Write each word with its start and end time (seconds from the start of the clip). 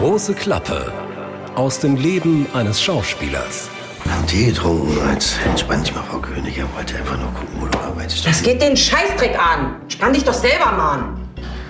Große 0.00 0.34
Klappe 0.34 0.92
aus 1.54 1.78
dem 1.78 1.96
Leben 1.96 2.46
eines 2.52 2.82
Schauspielers. 2.82 3.68
Haben 4.10 4.26
Tee 4.26 4.46
getrunken, 4.46 4.98
als 5.08 5.36
entspann 5.48 5.82
dich 5.82 5.94
mal, 5.94 6.02
Frau 6.02 6.18
König. 6.18 6.58
Er 6.58 6.66
wollte 6.74 6.96
einfach 6.96 7.18
nur 7.18 7.28
gucken, 7.32 7.60
wo 7.60 7.66
du 7.66 7.78
arbeitest. 7.78 8.26
Das 8.26 8.42
geht 8.42 8.60
den 8.60 8.76
Scheißdreck 8.76 9.38
an. 9.38 9.76
Spann 9.88 10.12
dich 10.12 10.24
doch 10.24 10.34
selber 10.34 10.72
mal 10.72 10.92
an. 10.98 11.28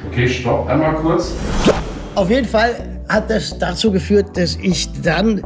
Okay, 0.08 0.29
stopp, 0.29 0.68
einmal 0.68 0.95
kurz. 0.95 1.32
Auf 2.14 2.30
jeden 2.30 2.48
Fall 2.48 3.02
hat 3.08 3.30
das 3.30 3.59
dazu 3.59 3.93
geführt, 3.93 4.36
dass 4.36 4.56
ich 4.56 4.88
dann 5.02 5.43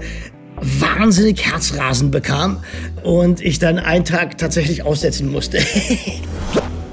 wahnsinnig 0.61 1.45
Herzrasen 1.51 2.11
bekam 2.11 2.63
und 3.03 3.41
ich 3.41 3.59
dann 3.59 3.79
einen 3.79 4.05
Tag 4.05 4.39
tatsächlich 4.39 4.85
aussetzen 4.85 5.31
musste. 5.31 5.59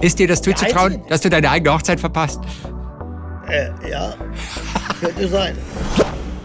Ist 0.02 0.20
dir 0.20 0.28
das 0.28 0.42
zuzutrauen, 0.42 1.02
dass 1.10 1.22
du 1.22 1.30
deine 1.30 1.50
eigene 1.50 1.74
Hochzeit 1.74 2.00
verpasst? 2.00 2.40
äh, 3.48 3.70
ja, 3.90 4.14
könnte 5.00 5.28
sein. 5.28 5.56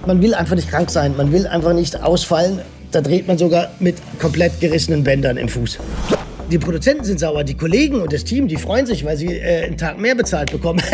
Man 0.07 0.23
will 0.23 0.35
einfach 0.35 0.57
nicht 0.57 0.69
krank 0.71 0.91
sein, 0.91 1.17
man 1.17 1.33
will 1.33 1.47
einfach 1.47 1.73
nicht 1.73 2.03
ausfallen. 2.03 2.61
Da 2.91 3.01
dreht 3.01 3.29
man 3.29 3.39
sogar 3.39 3.69
mit 3.79 3.97
komplett 4.19 4.59
gerissenen 4.61 5.05
Bändern 5.05 5.37
im 5.37 5.49
Fuß. 5.49 5.79
Die 6.51 6.59
Produzenten 6.59 7.05
sind 7.05 7.21
sauer, 7.21 7.45
die 7.45 7.57
Kollegen 7.57 8.01
und 8.01 8.13
das 8.13 8.25
Team, 8.25 8.49
die 8.49 8.57
freuen 8.57 8.85
sich, 8.85 9.05
weil 9.05 9.17
sie 9.17 9.37
äh, 9.37 9.67
einen 9.67 9.77
Tag 9.77 9.99
mehr 9.99 10.17
bezahlt 10.17 10.51
bekommen. 10.51 10.83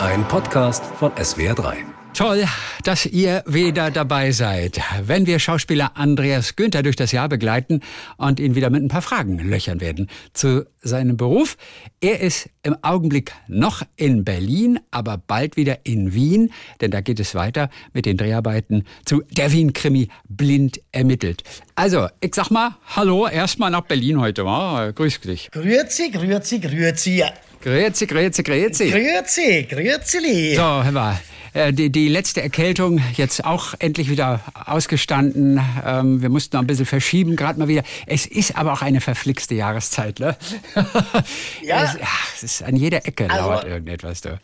Ein 0.00 0.28
Podcast 0.28 0.84
von 0.98 1.12
SWR3. 1.12 1.99
Toll, 2.20 2.44
dass 2.84 3.06
ihr 3.06 3.42
wieder 3.46 3.90
dabei 3.90 4.32
seid, 4.32 4.78
wenn 5.06 5.24
wir 5.24 5.38
Schauspieler 5.38 5.92
Andreas 5.94 6.54
Günther 6.54 6.82
durch 6.82 6.94
das 6.94 7.12
Jahr 7.12 7.30
begleiten 7.30 7.80
und 8.18 8.38
ihn 8.38 8.54
wieder 8.54 8.68
mit 8.68 8.82
ein 8.82 8.88
paar 8.88 9.00
Fragen 9.00 9.38
löchern 9.38 9.80
werden 9.80 10.06
zu 10.34 10.66
seinem 10.82 11.16
Beruf. 11.16 11.56
Er 12.02 12.20
ist 12.20 12.50
im 12.62 12.76
Augenblick 12.82 13.32
noch 13.48 13.84
in 13.96 14.22
Berlin, 14.22 14.80
aber 14.90 15.16
bald 15.16 15.56
wieder 15.56 15.78
in 15.84 16.12
Wien, 16.12 16.52
denn 16.82 16.90
da 16.90 17.00
geht 17.00 17.20
es 17.20 17.34
weiter 17.34 17.70
mit 17.94 18.04
den 18.04 18.18
Dreharbeiten 18.18 18.84
zu 19.06 19.22
Der 19.30 19.50
Wien-Krimi 19.50 20.08
Blind 20.28 20.82
ermittelt. 20.92 21.42
Also, 21.74 22.06
ich 22.20 22.34
sag 22.34 22.50
mal, 22.50 22.76
hallo, 22.96 23.28
erstmal 23.28 23.70
nach 23.70 23.84
Berlin 23.84 24.20
heute, 24.20 24.44
wa? 24.44 24.90
Grüß 24.94 25.20
dich. 25.20 25.50
grüezi, 25.50 26.10
grüezi, 26.10 26.60
grüezi. 26.60 27.24
Grüezi, 27.62 28.06
grüezi, 28.06 28.42
grüezi. 28.42 28.90
Grüezi, 28.90 29.66
grüezi. 29.70 30.54
So, 30.54 30.84
hör 30.84 30.92
mal. 30.92 31.18
Äh, 31.54 31.72
Die, 31.72 31.90
die 31.90 32.08
letzte 32.08 32.42
Erkältung 32.42 33.00
jetzt 33.16 33.44
auch 33.44 33.74
endlich 33.78 34.08
wieder 34.10 34.40
ausgestanden. 34.54 35.60
Ähm, 35.84 36.22
wir 36.22 36.28
mussten 36.28 36.56
noch 36.56 36.62
ein 36.62 36.66
bisschen 36.66 36.86
verschieben, 36.86 37.36
gerade 37.36 37.58
mal 37.58 37.68
wieder. 37.68 37.82
Es 38.06 38.26
ist 38.26 38.56
aber 38.56 38.72
auch 38.72 38.82
eine 38.82 39.00
verflixte 39.00 39.54
Jahreszeit, 39.54 40.20
ne? 40.20 40.36
Ja. 41.62 41.84
Es, 41.84 41.98
ach, 42.02 42.34
es 42.36 42.42
ist 42.42 42.62
an 42.62 42.76
jeder 42.76 43.06
Ecke 43.06 43.30
Also- 43.30 43.48
lauert 43.48 43.64
irgendetwas 43.64 44.20
da. 44.20 44.40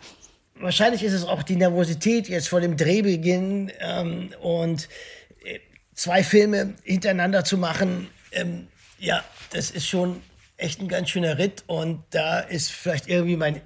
Wahrscheinlich 0.58 1.02
ist 1.02 1.12
es 1.12 1.24
auch 1.24 1.42
die 1.42 1.56
Nervosität 1.56 2.28
jetzt 2.30 2.48
vor 2.48 2.62
dem 2.62 2.78
Drehbeginn 2.78 3.70
ähm, 3.80 4.30
und 4.40 4.88
äh, 5.44 5.58
zwei 5.94 6.24
Filme 6.24 6.72
hintereinander 6.82 7.44
zu 7.44 7.58
machen. 7.58 8.08
Ähm, 8.32 8.68
ja, 8.98 9.22
das 9.50 9.70
ist 9.70 9.86
schon 9.86 10.22
echt 10.56 10.80
ein 10.80 10.88
ganz 10.88 11.10
schöner 11.10 11.36
Ritt 11.36 11.64
und 11.66 12.02
da 12.08 12.38
ist 12.40 12.70
vielleicht 12.72 13.06
irgendwie 13.06 13.36
mein 13.36 13.60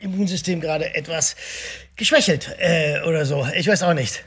Immunsystem 0.00 0.60
gerade 0.60 0.94
etwas 0.94 1.36
geschwächelt 1.96 2.54
äh, 2.58 3.00
oder 3.02 3.24
so. 3.26 3.46
Ich 3.56 3.66
weiß 3.66 3.82
auch 3.82 3.94
nicht. 3.94 4.24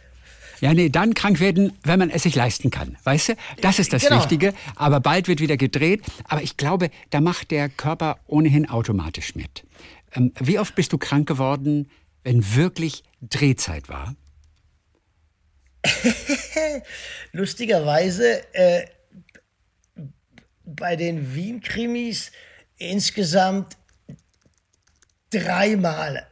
Ja, 0.60 0.74
nee, 0.74 0.90
dann 0.90 1.14
krank 1.14 1.40
werden, 1.40 1.74
wenn 1.84 2.00
man 2.00 2.10
es 2.10 2.24
sich 2.24 2.34
leisten 2.34 2.72
kann. 2.72 2.98
Weißt 3.04 3.30
du? 3.30 3.34
Das 3.62 3.78
ist 3.78 3.94
das 3.94 4.04
Genau. 4.04 4.18
Wichtige. 4.18 4.54
Aber 4.76 5.00
bald 5.00 5.28
wird 5.28 5.40
wieder 5.40 5.56
gedreht. 5.56 6.02
Aber 6.24 6.42
ich 6.42 6.58
glaube, 6.58 6.90
da 7.12 7.22
macht 7.22 7.52
der 7.52 7.70
Körper 7.70 8.18
ohnehin 8.26 8.68
automatisch 8.68 9.36
mit. 9.36 9.64
Ähm, 10.14 10.34
wie 10.40 10.58
oft 10.58 10.74
bist 10.74 10.94
du 10.94 10.98
krank 10.98 11.28
geworden, 11.28 11.90
wenn 12.24 12.56
wirklich 12.56 13.04
Drehzeit 13.22 13.88
war? 13.88 14.16
Lustigerweise 17.32 18.42
äh, 18.54 18.86
bei 20.66 20.96
den 20.96 21.36
Wien-Krimis 21.36 22.32
insgesamt 22.78 23.78
dreimal. 25.32 26.26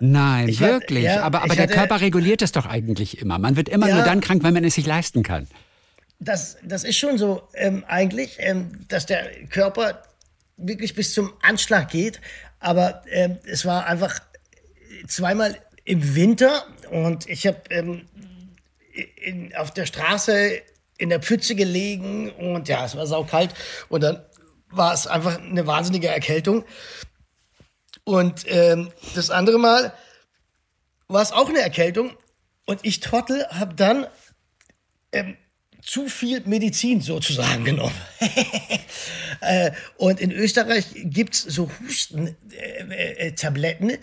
Nein, 0.00 0.48
Ich 0.48 0.60
hatte- 0.60 0.72
wirklich. 0.74 1.04
ja, 1.04 1.22
aber 1.22 1.42
aber 1.42 1.54
der 1.54 1.64
hatte- 1.64 1.74
Körper 1.74 2.00
reguliert 2.00 2.40
das 2.42 2.52
doch 2.52 2.66
eigentlich 2.66 3.18
immer. 3.20 3.38
Man 3.38 3.56
wird 3.56 3.68
immer 3.68 3.88
Ja. 3.88 3.96
nur 3.96 4.04
dann 4.04 4.20
krank, 4.20 4.42
wenn 4.44 4.54
man 4.54 4.64
es 4.64 4.74
sich 4.74 4.86
leisten 4.86 5.22
kann. 5.22 5.48
Das, 6.20 6.56
das 6.62 6.84
ist 6.84 6.96
schon 6.96 7.18
so 7.18 7.48
ähm, 7.54 7.84
eigentlich, 7.86 8.36
ähm, 8.38 8.84
dass 8.88 9.06
der 9.06 9.28
Körper 9.50 10.02
wirklich 10.56 10.94
bis 10.94 11.14
zum 11.14 11.32
Anschlag 11.42 11.90
geht. 11.90 12.20
Aber 12.60 13.02
ähm, 13.10 13.38
es 13.44 13.64
war 13.64 13.86
einfach 13.86 14.18
zweimal 15.06 15.56
im 15.84 16.14
Winter 16.14 16.64
und 16.90 17.28
ich 17.28 17.46
habe 17.46 17.58
ähm, 17.70 18.02
auf 19.56 19.72
der 19.72 19.86
Straße 19.86 20.60
in 20.96 21.08
der 21.10 21.20
Pfütze 21.20 21.54
gelegen 21.54 22.30
und 22.30 22.68
ja, 22.68 22.84
es 22.84 22.96
war 22.96 23.06
saukalt 23.06 23.54
und 23.88 24.02
dann 24.02 24.20
war 24.70 24.92
es 24.92 25.06
einfach 25.06 25.40
eine 25.40 25.66
wahnsinnige 25.66 26.08
Erkältung. 26.08 26.64
Und 28.08 28.46
ähm, 28.46 28.90
das 29.14 29.28
andere 29.28 29.58
Mal 29.58 29.92
war 31.08 31.20
es 31.20 31.30
auch 31.30 31.50
eine 31.50 31.60
Erkältung 31.60 32.16
und 32.64 32.80
ich 32.82 33.00
Trottel 33.00 33.46
habe 33.50 33.74
dann 33.74 34.06
zu 35.82 36.08
viel 36.08 36.40
Medizin 36.46 37.02
sozusagen 37.02 37.66
genommen. 37.66 37.94
äh, 39.42 39.72
und 39.98 40.20
in 40.20 40.32
Österreich 40.32 40.86
gibt 40.94 41.34
es 41.34 41.42
so 41.42 41.70
Hustentabletten, 41.80 42.90
äh, 42.92 43.26
äh, 43.26 43.32
Tabletten. 43.32 43.98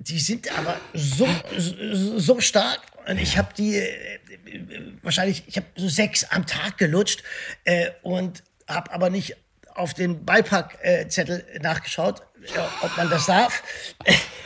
die 0.00 0.18
sind 0.18 0.58
aber 0.58 0.80
so, 0.92 1.28
so, 1.56 2.18
so 2.18 2.40
stark. 2.40 2.80
Und 3.06 3.18
ich 3.18 3.38
habe 3.38 3.54
die 3.56 3.76
äh, 3.76 4.16
äh, 4.16 4.92
wahrscheinlich, 5.02 5.44
ich 5.46 5.56
habe 5.56 5.68
so 5.76 5.88
sechs 5.88 6.24
am 6.24 6.46
Tag 6.46 6.78
gelutscht 6.78 7.22
äh, 7.62 7.90
und 8.02 8.42
habe 8.66 8.90
aber 8.90 9.08
nicht 9.08 9.36
auf 9.78 9.94
den 9.94 10.24
Beipackzettel 10.24 11.46
nachgeschaut, 11.62 12.20
äh, 12.20 12.24
ob 12.82 12.96
man 12.96 13.10
das 13.10 13.26
darf. 13.26 13.62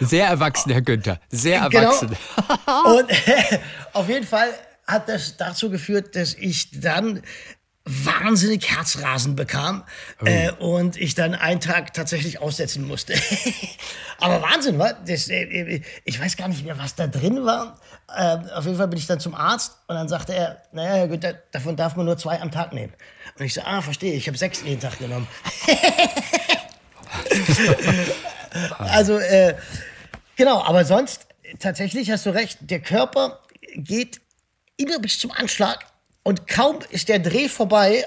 Sehr 0.00 0.26
erwachsen, 0.26 0.72
Herr 0.72 0.82
Günther. 0.82 1.20
Sehr 1.30 1.68
Genau. 1.68 1.92
erwachsen. 1.92 2.10
Und 2.84 3.10
auf 3.92 4.08
jeden 4.08 4.26
Fall 4.26 4.48
hat 4.86 5.08
das 5.08 5.36
dazu 5.36 5.70
geführt, 5.70 6.16
dass 6.16 6.34
ich 6.34 6.80
dann 6.80 7.22
wahnsinnig 7.84 8.70
Herzrasen 8.70 9.34
bekam 9.34 9.82
äh, 10.24 10.52
und 10.52 10.96
ich 10.96 11.16
dann 11.16 11.34
einen 11.34 11.58
Tag 11.60 11.92
tatsächlich 11.94 12.40
aussetzen 12.40 12.86
musste. 12.86 13.14
Aber 14.20 14.40
Wahnsinn, 14.40 14.78
wa? 14.78 14.92
Das, 14.92 15.28
äh, 15.28 15.82
ich 16.04 16.20
weiß 16.20 16.36
gar 16.36 16.46
nicht 16.46 16.64
mehr, 16.64 16.78
was 16.78 16.94
da 16.94 17.08
drin 17.08 17.44
war. 17.44 17.80
Äh, 18.16 18.38
auf 18.54 18.66
jeden 18.66 18.76
Fall 18.76 18.86
bin 18.86 19.00
ich 19.00 19.08
dann 19.08 19.18
zum 19.18 19.34
Arzt 19.34 19.72
und 19.88 19.96
dann 19.96 20.08
sagte 20.08 20.32
er, 20.32 20.62
naja, 20.70 20.94
Herr 20.94 21.08
Günther, 21.08 21.34
davon 21.50 21.74
darf 21.74 21.96
man 21.96 22.06
nur 22.06 22.16
zwei 22.16 22.40
am 22.40 22.52
Tag 22.52 22.72
nehmen. 22.72 22.92
Und 23.36 23.44
ich 23.44 23.54
so, 23.54 23.62
ah, 23.62 23.80
verstehe, 23.82 24.14
ich 24.14 24.28
habe 24.28 24.38
sechs 24.38 24.62
jeden 24.62 24.80
Tag 24.80 24.98
genommen. 25.00 25.26
also, 28.78 29.18
äh, 29.18 29.54
genau, 30.36 30.62
aber 30.62 30.84
sonst, 30.84 31.26
tatsächlich 31.58 32.10
hast 32.10 32.26
du 32.26 32.30
recht, 32.30 32.58
der 32.60 32.80
Körper 32.80 33.40
geht 33.74 34.20
immer 34.76 34.98
bis 34.98 35.18
zum 35.18 35.30
Anschlag 35.32 35.84
und 36.22 36.46
kaum 36.46 36.78
ist 36.90 37.08
der 37.08 37.18
Dreh 37.18 37.48
vorbei 37.48 38.06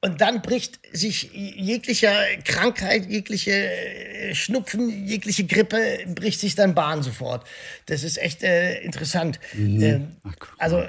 und 0.00 0.20
dann 0.20 0.42
bricht 0.42 0.78
sich 0.92 1.30
jeglicher 1.32 2.14
Krankheit, 2.44 3.06
jegliche 3.06 3.52
äh, 3.52 4.34
Schnupfen, 4.34 5.06
jegliche 5.06 5.44
Grippe, 5.46 5.98
bricht 6.06 6.40
sich 6.40 6.54
dann 6.54 6.74
Bahn 6.74 7.02
sofort. 7.02 7.46
Das 7.86 8.04
ist 8.04 8.18
echt 8.18 8.42
äh, 8.42 8.80
interessant. 8.82 9.40
Ähm, 9.54 10.16
also 10.58 10.84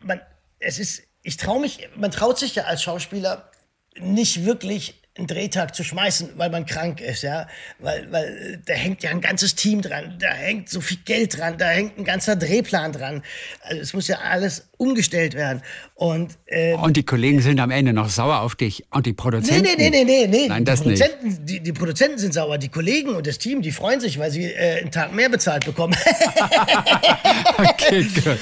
man, 0.00 0.20
es 0.58 0.78
ist, 0.78 1.02
ich 1.22 1.36
traue 1.36 1.60
mich, 1.60 1.88
man 1.96 2.10
traut 2.10 2.38
sich 2.38 2.56
ja 2.56 2.64
als 2.64 2.82
Schauspieler 2.82 3.50
nicht 3.98 4.44
wirklich 4.44 5.00
einen 5.16 5.28
Drehtag 5.28 5.74
zu 5.74 5.84
schmeißen, 5.84 6.30
weil 6.36 6.50
man 6.50 6.66
krank 6.66 7.00
ist, 7.00 7.22
ja, 7.22 7.46
weil, 7.78 8.10
weil 8.10 8.54
äh, 8.54 8.58
da 8.64 8.74
hängt 8.74 9.02
ja 9.04 9.10
ein 9.10 9.20
ganzes 9.20 9.54
Team 9.54 9.80
dran, 9.80 10.16
da 10.18 10.32
hängt 10.32 10.68
so 10.68 10.80
viel 10.80 10.98
Geld 11.04 11.38
dran, 11.38 11.56
da 11.56 11.68
hängt 11.68 11.96
ein 11.96 12.04
ganzer 12.04 12.34
Drehplan 12.34 12.92
dran. 12.92 13.22
Also 13.60 13.80
es 13.80 13.92
muss 13.92 14.08
ja 14.08 14.18
alles 14.18 14.68
umgestellt 14.84 15.34
werden 15.34 15.62
und 15.94 16.36
äh, 16.46 16.74
Und 16.74 16.96
die 16.96 17.04
Kollegen 17.04 17.40
sind 17.40 17.60
am 17.60 17.70
Ende 17.70 17.92
noch 17.92 18.08
sauer 18.08 18.40
auf 18.40 18.54
dich. 18.54 18.84
Und 18.90 19.06
die 19.06 19.12
Produzenten. 19.12 19.62
nee, 19.62 19.74
nee, 19.76 19.90
nee, 19.90 20.04
nee, 20.04 20.26
nee. 20.26 20.48
Nein, 20.48 20.64
die, 20.64 20.64
das 20.64 20.84
nicht. 20.84 21.00
Produzenten, 21.00 21.46
die, 21.46 21.60
die 21.60 21.72
Produzenten 21.72 22.18
sind 22.18 22.34
sauer, 22.34 22.58
die 22.58 22.68
Kollegen 22.68 23.10
und 23.10 23.26
das 23.26 23.38
Team, 23.38 23.62
die 23.62 23.72
freuen 23.72 24.00
sich, 24.00 24.18
weil 24.18 24.30
sie 24.30 24.44
äh, 24.44 24.80
einen 24.80 24.90
Tag 24.90 25.14
mehr 25.14 25.28
bezahlt 25.28 25.64
bekommen. 25.64 25.94
Okay, 27.56 28.02
gut. 28.02 28.38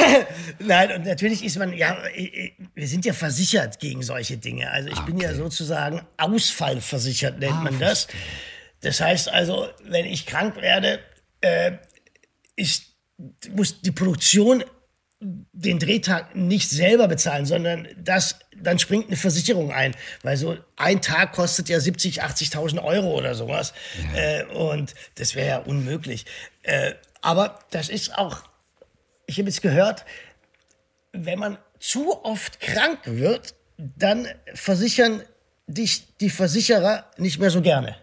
Nein, 0.58 0.92
und 0.92 1.06
natürlich 1.06 1.44
ist 1.44 1.58
man, 1.58 1.72
ja, 1.76 1.96
äh, 2.14 2.52
wir 2.74 2.88
sind 2.88 3.04
ja 3.04 3.12
versichert 3.12 3.80
gegen 3.80 4.02
solche 4.02 4.38
Dinge. 4.38 4.70
Also 4.70 4.88
ich 4.88 5.00
bin 5.00 5.18
ja 5.18 5.34
sozusagen 5.34 6.00
ausfallversichert, 6.16 7.38
nennt 7.38 7.62
man 7.62 7.78
das. 7.78 8.08
Das 8.80 9.00
heißt 9.00 9.28
also, 9.28 9.68
wenn 9.84 10.06
ich 10.06 10.26
krank 10.26 10.56
werde, 10.60 11.00
äh, 11.40 11.72
ist, 12.56 12.94
muss 13.54 13.80
die 13.80 13.92
Produktion 13.92 14.64
den 15.20 15.78
Drehtag 15.78 16.36
nicht 16.36 16.68
selber 16.68 17.08
bezahlen, 17.08 17.46
sondern 17.46 17.88
das, 17.96 18.38
dann 18.54 18.78
springt 18.78 19.06
eine 19.06 19.16
Versicherung 19.16 19.72
ein, 19.72 19.94
weil 20.22 20.36
so 20.36 20.58
ein 20.76 21.00
Tag 21.00 21.32
kostet 21.32 21.68
ja 21.68 21.80
70, 21.80 22.22
80.000 22.22 22.82
Euro 22.82 23.16
oder 23.16 23.34
sowas. 23.34 23.72
Ja. 24.14 24.40
Äh, 24.40 24.44
und 24.44 24.94
das 25.14 25.34
wäre 25.34 25.48
ja 25.48 25.58
unmöglich. 25.58 26.26
Äh, 26.62 26.92
aber 27.22 27.60
das 27.70 27.88
ist 27.88 28.16
auch, 28.16 28.42
ich 29.26 29.38
habe 29.38 29.48
jetzt 29.48 29.62
gehört, 29.62 30.04
wenn 31.12 31.38
man 31.38 31.58
zu 31.80 32.22
oft 32.24 32.60
krank 32.60 33.00
wird, 33.04 33.54
dann 33.78 34.28
versichern 34.54 35.22
dich 35.66 36.16
die 36.18 36.30
Versicherer 36.30 37.10
nicht 37.16 37.38
mehr 37.38 37.50
so 37.50 37.62
gerne. 37.62 37.96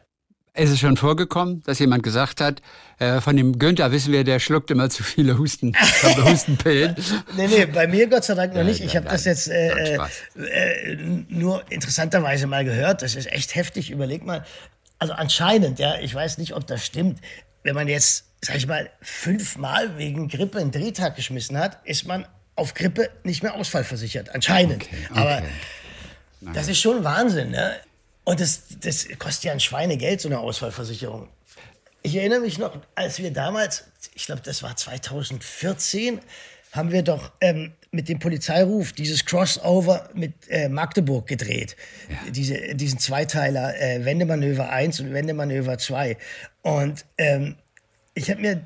Ist 0.55 0.69
es 0.69 0.79
schon 0.79 0.97
vorgekommen, 0.97 1.63
dass 1.63 1.79
jemand 1.79 2.03
gesagt 2.03 2.39
hat, 2.39 2.61
äh, 2.99 3.21
von 3.21 3.35
dem 3.35 3.57
Günther 3.57 3.91
wissen 3.91 4.13
wir, 4.13 4.23
der 4.23 4.39
schluckt 4.39 4.69
immer 4.69 4.87
zu 4.91 5.01
viele 5.01 5.39
Husten, 5.39 5.75
Hustenpillen? 6.25 6.95
nee, 7.35 7.47
nee, 7.47 7.65
bei 7.65 7.87
mir 7.87 8.07
Gott 8.07 8.23
sei 8.23 8.35
Dank 8.35 8.53
noch 8.53 8.63
nicht. 8.63 8.79
Ich 8.79 8.95
habe 8.95 9.07
das 9.09 9.25
jetzt 9.25 9.47
äh, 9.47 9.95
äh, 9.95 10.95
nur 11.27 11.63
interessanterweise 11.71 12.45
mal 12.45 12.63
gehört. 12.63 13.01
Das 13.01 13.15
ist 13.15 13.31
echt 13.31 13.55
heftig. 13.55 13.89
Überleg 13.89 14.23
mal. 14.25 14.45
Also 14.99 15.13
anscheinend, 15.13 15.79
ja, 15.79 15.99
ich 15.99 16.13
weiß 16.13 16.37
nicht, 16.37 16.53
ob 16.53 16.67
das 16.67 16.85
stimmt. 16.85 17.19
Wenn 17.63 17.73
man 17.73 17.87
jetzt, 17.87 18.25
sag 18.41 18.55
ich 18.55 18.67
mal, 18.67 18.91
fünfmal 19.01 19.97
wegen 19.97 20.27
Grippe 20.27 20.59
einen 20.59 20.71
Drehtag 20.71 21.15
geschmissen 21.15 21.57
hat, 21.57 21.79
ist 21.83 22.05
man 22.05 22.27
auf 22.55 22.75
Grippe 22.75 23.09
nicht 23.23 23.41
mehr 23.41 23.55
ausfallversichert. 23.55 24.29
Anscheinend. 24.35 24.83
Okay, 24.83 25.07
okay. 25.09 25.19
Aber 25.19 25.41
das 26.53 26.67
ist 26.67 26.79
schon 26.79 27.03
Wahnsinn, 27.03 27.49
ne? 27.49 27.73
Und 28.23 28.39
das, 28.39 28.63
das 28.79 29.07
kostet 29.19 29.45
ja 29.45 29.51
ein 29.51 29.59
Schweinegeld, 29.59 30.21
so 30.21 30.29
eine 30.29 30.39
Ausfallversicherung. 30.39 31.27
Ich 32.01 32.15
erinnere 32.15 32.41
mich 32.41 32.57
noch, 32.57 32.77
als 32.95 33.19
wir 33.19 33.31
damals, 33.31 33.85
ich 34.13 34.25
glaube, 34.25 34.41
das 34.43 34.63
war 34.63 34.75
2014, 34.75 36.19
haben 36.73 36.91
wir 36.91 37.03
doch 37.03 37.31
ähm, 37.39 37.73
mit 37.91 38.09
dem 38.09 38.19
Polizeiruf 38.19 38.93
dieses 38.93 39.25
Crossover 39.25 40.09
mit 40.13 40.33
äh, 40.49 40.67
Magdeburg 40.67 41.27
gedreht. 41.27 41.75
Ja. 42.09 42.31
Diese, 42.31 42.75
diesen 42.75 42.99
Zweiteiler 42.99 43.79
äh, 43.79 44.03
Wendemanöver 44.03 44.69
1 44.69 44.99
und 45.01 45.13
Wendemanöver 45.13 45.77
2. 45.77 46.17
Und 46.63 47.05
ähm, 47.17 47.55
ich 48.15 48.31
habe 48.31 48.41
mir, 48.41 48.65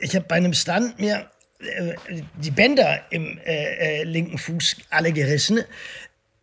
ich 0.00 0.16
habe 0.16 0.26
bei 0.26 0.34
einem 0.34 0.52
Stand 0.52 0.98
mir 0.98 1.30
äh, 1.60 1.94
die 2.36 2.50
Bänder 2.50 3.00
im 3.10 3.38
äh, 3.38 4.00
äh, 4.00 4.04
linken 4.04 4.38
Fuß 4.38 4.76
alle 4.90 5.12
gerissen 5.12 5.60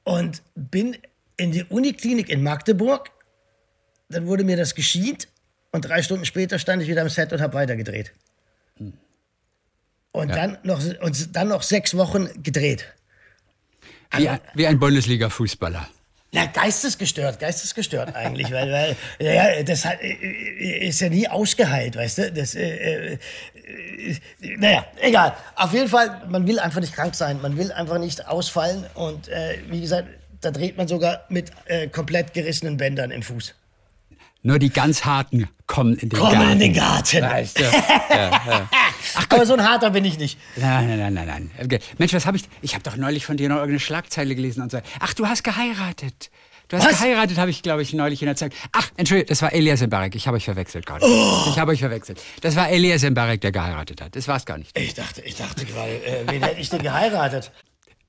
und 0.06 0.42
bin 0.56 0.98
in 1.38 1.52
die 1.52 1.64
Uniklinik 1.64 2.30
in 2.30 2.44
Magdeburg. 2.44 3.12
Dann 4.10 4.28
wurde 4.28 4.44
mir 4.44 4.58
das 4.58 4.76
geschieht 4.76 5.28
und 5.72 5.86
drei 5.86 6.04
Stunden 6.04 6.26
später 6.26 6.60
stand 6.60 6.84
ich 6.84 6.88
wieder 6.88 7.02
am 7.02 7.10
Set 7.10 7.34
und 7.34 7.42
habe 7.42 7.54
weitergedreht. 7.54 8.12
Und, 10.12 10.30
ja. 10.30 10.36
dann 10.36 10.58
noch, 10.64 10.80
und 11.02 11.36
dann 11.36 11.48
noch 11.48 11.64
sechs 11.64 11.98
Wochen 11.98 12.30
gedreht. 12.44 12.86
Wie, 14.16 14.30
ein, 14.30 14.40
wie 14.54 14.68
ein 14.68 14.80
Bundesliga-Fußballer. 14.80 15.88
Ja, 16.32 16.46
geistesgestört, 16.48 17.40
geistesgestört 17.40 18.16
eigentlich, 18.16 18.52
weil, 18.52 18.72
weil 18.72 18.96
ja, 19.20 19.62
das 19.62 19.86
hat, 19.86 20.02
ist 20.02 21.00
ja 21.02 21.10
nie 21.10 21.28
ausgeheilt, 21.28 21.96
weißt 21.96 22.18
du? 22.18 22.32
Das, 22.32 22.56
äh, 22.56 23.14
äh, 23.14 23.18
naja, 24.58 24.86
egal. 25.00 25.36
Auf 25.56 25.74
jeden 25.74 25.88
Fall, 25.88 26.24
man 26.30 26.48
will 26.48 26.60
einfach 26.60 26.82
nicht 26.82 26.94
krank 26.94 27.14
sein, 27.14 27.40
man 27.42 27.56
will 27.58 27.72
einfach 27.72 28.00
nicht 28.00 28.28
ausfallen 28.28 28.86
und 28.96 29.28
äh, 29.28 29.60
wie 29.70 29.82
gesagt, 29.82 30.08
da 30.44 30.52
dreht 30.52 30.78
man 30.78 30.88
sogar 30.88 31.26
mit 31.30 31.52
äh, 31.66 31.88
komplett 31.88 32.34
gerissenen 32.34 32.78
Bändern 32.78 33.12
im 33.12 33.24
Fuß. 33.24 33.56
Nur 34.46 34.60
die 34.60 34.70
ganz 34.70 35.06
harten 35.06 35.48
kommen 35.68 35.96
in 35.98 36.10
den 36.10 36.20
kommen 36.20 36.34
Garten. 36.34 36.52
in 36.52 36.60
den 36.60 36.74
Garten. 36.74 37.22
Weißt 37.22 37.60
du? 37.60 37.64
ja, 38.10 38.30
ja. 38.46 38.70
Ach, 39.16 39.26
Aber 39.30 39.46
so 39.46 39.54
ein 39.54 39.64
harter 39.64 39.92
bin 39.92 40.04
ich 40.04 40.20
nicht. 40.20 40.38
Nein, 40.58 40.88
nein, 40.88 41.14
nein, 41.14 41.26
nein. 41.26 41.52
nein. 41.58 41.80
Mensch, 41.98 42.14
was 42.14 42.26
habe 42.26 42.36
ich? 42.36 42.44
Ich 42.62 42.74
habe 42.74 42.84
doch 42.84 42.98
neulich 42.98 43.26
von 43.26 43.38
dir 43.38 43.48
noch 43.48 43.56
irgendeine 43.56 43.80
Schlagzeile 43.80 44.36
gelesen 44.36 44.62
und 44.62 44.72
so. 44.72 44.80
Ach, 45.00 45.14
du 45.14 45.28
hast 45.28 45.44
geheiratet. 45.44 46.30
Du 46.68 46.78
hast 46.78 46.86
was? 46.86 47.00
geheiratet, 47.00 47.38
habe 47.38 47.52
ich, 47.52 47.62
glaube 47.62 47.84
ich, 47.84 47.94
neulich 47.94 48.22
in 48.22 48.26
der 48.26 48.36
Zeit. 48.36 48.54
Ach, 48.74 48.90
Entschuldigung, 48.98 49.30
das 49.30 49.42
war 49.42 49.54
Elias 49.54 49.82
Mbarek. 49.82 50.16
Ich 50.16 50.28
habe 50.28 50.36
euch 50.38 50.46
verwechselt 50.46 50.86
gerade. 50.86 51.06
Oh. 51.06 51.46
Ich 51.50 51.58
habe 51.60 51.72
euch 51.72 51.80
verwechselt. 51.80 52.22
Das 52.42 52.56
war 52.56 52.70
Elias 52.70 53.04
Mbarek, 53.04 53.40
der 53.42 53.52
geheiratet 53.54 54.02
hat. 54.02 54.16
Das 54.16 54.28
war 54.28 54.38
es 54.38 54.46
gar 54.46 54.58
nicht. 54.58 54.78
Ich 54.78 54.94
dachte, 54.94 55.22
ich 55.22 55.36
dachte 55.36 55.66
gerade, 55.66 55.92
äh, 56.06 56.24
wen 56.28 56.44
hätte 56.44 56.60
ich 56.60 56.70
denn 56.70 56.82
geheiratet? 56.82 57.52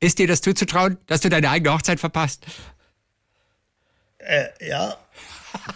Ist 0.04 0.18
dir 0.18 0.26
das 0.26 0.42
zuzutrauen, 0.42 0.98
dass 1.06 1.22
du 1.22 1.30
deine 1.30 1.48
eigene 1.48 1.72
Hochzeit 1.72 1.98
verpasst? 1.98 2.44
Äh, 4.18 4.48
ja, 4.60 4.98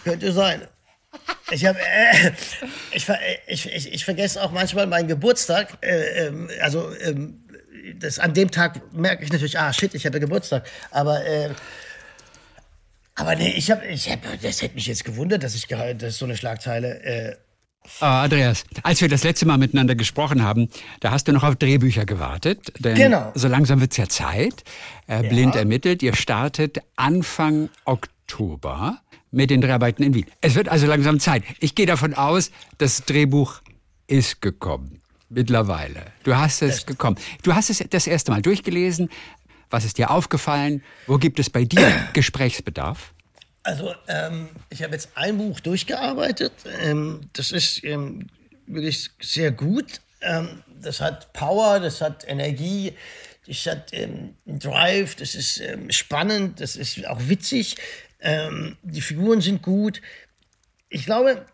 könnte 0.03 0.31
sein. 0.31 0.67
Ich, 1.49 1.65
hab, 1.65 1.75
äh, 1.75 2.31
ich, 2.91 3.09
ich, 3.47 3.73
ich, 3.73 3.93
ich, 3.93 4.05
vergesse 4.05 4.43
auch 4.43 4.51
manchmal 4.51 4.85
meinen 4.85 5.07
Geburtstag. 5.07 5.79
Äh, 5.81 6.27
ähm, 6.27 6.47
also 6.61 6.95
ähm, 6.97 7.43
das, 7.95 8.19
an 8.19 8.35
dem 8.35 8.51
Tag 8.51 8.93
merke 8.93 9.23
ich 9.23 9.31
natürlich, 9.31 9.57
ah 9.57 9.73
shit, 9.73 9.95
ich 9.95 10.05
hatte 10.05 10.19
Geburtstag. 10.19 10.63
Aber, 10.91 11.25
äh, 11.25 11.49
aber 13.15 13.35
nee, 13.35 13.53
ich 13.57 13.71
habe, 13.71 13.83
ich 13.87 14.11
hab, 14.11 14.19
das 14.43 14.61
hätte 14.61 14.75
mich 14.75 14.85
jetzt 14.85 15.05
gewundert, 15.05 15.41
dass 15.41 15.55
ich 15.55 15.65
dass 15.65 16.19
so 16.19 16.25
eine 16.25 16.37
Schlagzeile. 16.37 17.39
Oh, 18.01 18.05
Andreas, 18.05 18.63
als 18.83 19.01
wir 19.01 19.09
das 19.09 19.23
letzte 19.23 19.45
Mal 19.45 19.57
miteinander 19.57 19.95
gesprochen 19.95 20.43
haben, 20.43 20.69
da 20.99 21.11
hast 21.11 21.27
du 21.27 21.33
noch 21.33 21.43
auf 21.43 21.55
Drehbücher 21.55 22.05
gewartet. 22.05 22.71
Denn 22.79 22.95
genau. 22.95 23.31
so 23.35 23.47
langsam 23.47 23.81
wird 23.81 23.91
es 23.91 23.97
ja 23.97 24.07
Zeit. 24.07 24.63
Äh, 25.07 25.23
ja. 25.23 25.29
Blind 25.29 25.55
ermittelt. 25.55 26.01
Ihr 26.03 26.15
startet 26.15 26.79
Anfang 26.95 27.69
Oktober 27.85 28.99
mit 29.31 29.49
den 29.49 29.61
Dreharbeiten 29.61 30.03
in 30.03 30.13
Wien. 30.13 30.25
Es 30.41 30.55
wird 30.55 30.69
also 30.69 30.87
langsam 30.87 31.19
Zeit. 31.19 31.43
Ich 31.59 31.75
gehe 31.75 31.85
davon 31.85 32.13
aus, 32.13 32.51
das 32.77 33.05
Drehbuch 33.05 33.61
ist 34.07 34.41
gekommen. 34.41 35.01
Mittlerweile. 35.29 36.07
Du 36.23 36.35
hast 36.35 36.61
es 36.63 36.85
gekommen. 36.85 37.17
Du 37.43 37.53
hast 37.53 37.69
es 37.69 37.83
das 37.89 38.07
erste 38.07 38.31
Mal 38.31 38.41
durchgelesen. 38.41 39.09
Was 39.69 39.85
ist 39.85 39.99
dir 39.99 40.09
aufgefallen? 40.09 40.83
Wo 41.05 41.17
gibt 41.17 41.39
es 41.39 41.49
bei 41.49 41.65
dir 41.65 41.91
Gesprächsbedarf? 42.13 43.13
Also, 43.63 43.93
ähm, 44.07 44.49
ich 44.69 44.83
habe 44.83 44.93
jetzt 44.93 45.09
ein 45.15 45.37
Buch 45.37 45.59
durchgearbeitet. 45.59 46.53
Ähm, 46.81 47.21
das 47.33 47.51
ist 47.51 47.83
ähm, 47.83 48.27
wirklich 48.67 49.09
sehr 49.21 49.51
gut. 49.51 50.01
Ähm, 50.21 50.63
das 50.81 51.01
hat 51.01 51.33
Power, 51.33 51.79
das 51.79 52.01
hat 52.01 52.25
Energie, 52.27 52.93
das 53.45 53.65
hat 53.65 53.93
ähm, 53.93 54.35
Drive, 54.45 55.15
das 55.15 55.35
ist 55.35 55.59
ähm, 55.59 55.91
spannend, 55.91 56.61
das 56.61 56.75
ist 56.75 57.05
auch 57.07 57.19
witzig. 57.27 57.75
die 58.83 59.01
Figuren 59.01 59.39
sind 59.39 59.61
gut. 59.61 60.01
Ich 60.89 61.05
glaube, 61.05 61.45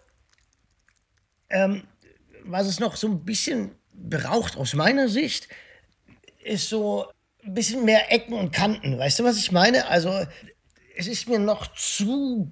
was 2.43 2.65
es 2.65 2.79
noch 2.79 2.95
so 2.95 3.07
ein 3.07 3.23
bisschen 3.23 3.75
braucht 3.93 4.57
aus 4.57 4.73
meiner 4.73 5.07
Sicht, 5.07 5.47
ist 6.43 6.69
so 6.69 7.05
ein 7.43 7.53
bisschen 7.53 7.85
mehr 7.85 8.11
Ecken 8.11 8.33
und 8.33 8.51
Kanten. 8.51 8.97
Weißt 8.97 9.19
du, 9.19 9.23
was 9.23 9.37
ich 9.37 9.51
meine? 9.51 9.87
Also 9.87 10.25
es 10.95 11.07
ist 11.07 11.27
mir 11.27 11.39
noch 11.39 11.67
zu 11.75 12.51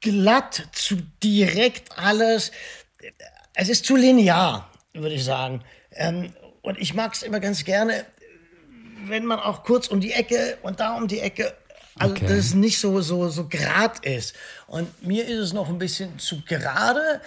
glatt, 0.00 0.68
zu 0.72 0.96
direkt 1.22 1.98
alles. 1.98 2.52
Es 3.54 3.68
ist 3.68 3.84
zu 3.84 3.96
linear, 3.96 4.70
würde 4.92 5.14
ich 5.14 5.24
sagen. 5.24 5.62
Ähm, 5.92 6.32
und 6.62 6.78
ich 6.78 6.94
mag 6.94 7.14
es 7.14 7.22
immer 7.22 7.40
ganz 7.40 7.64
gerne, 7.64 8.04
wenn 9.04 9.26
man 9.26 9.40
auch 9.40 9.64
kurz 9.64 9.88
um 9.88 10.00
die 10.00 10.12
Ecke 10.12 10.58
und 10.62 10.80
da 10.80 10.96
um 10.96 11.08
die 11.08 11.20
Ecke, 11.20 11.54
also 11.98 12.14
okay. 12.14 12.26
dass 12.26 12.38
es 12.38 12.54
nicht 12.54 12.78
so, 12.78 13.00
so, 13.00 13.28
so 13.28 13.48
grad 13.48 14.04
ist. 14.04 14.34
Und 14.66 15.06
mir 15.06 15.26
ist 15.26 15.38
es 15.38 15.52
noch 15.52 15.68
ein 15.68 15.78
bisschen 15.78 16.18
zu 16.18 16.42
gerade. 16.42 17.20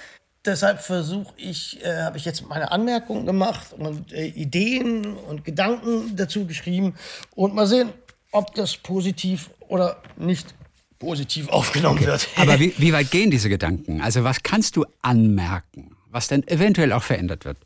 Deshalb 0.46 0.79
versuche 0.79 1.34
ich, 1.38 1.84
äh, 1.84 2.03
habe 2.03 2.17
ich 2.17 2.25
jetzt 2.25 2.48
meine 2.48 2.72
Anmerkungen 2.72 3.25
gemacht 3.25 3.74
und 3.74 4.13
äh, 4.13 4.27
Ideen 4.27 5.17
und 5.17 5.44
Gedanken 5.44 6.15
dazu 6.15 6.46
geschrieben. 6.46 6.96
Und 7.36 7.55
mal 7.55 7.67
sehen, 7.67 7.91
ob 8.36 8.54
das 8.54 8.77
positiv 8.77 9.50
oder 9.68 10.01
nicht 10.18 10.54
positiv 11.00 11.48
aufgenommen 11.50 12.00
okay. 12.00 12.08
wird. 12.08 12.27
Aber 12.36 12.60
wie, 12.60 12.74
wie 12.77 12.94
weit 12.94 13.10
gehen 13.10 13.32
diese 13.32 13.50
Gedanken? 13.50 14.01
Also 14.01 14.24
was 14.24 14.44
kannst 14.44 14.75
du 14.75 14.86
anmerken, 15.01 15.96
was 16.12 16.27
dann 16.27 16.44
eventuell 16.48 16.92
auch 16.92 17.04
verändert 17.04 17.46
wird? 17.46 17.58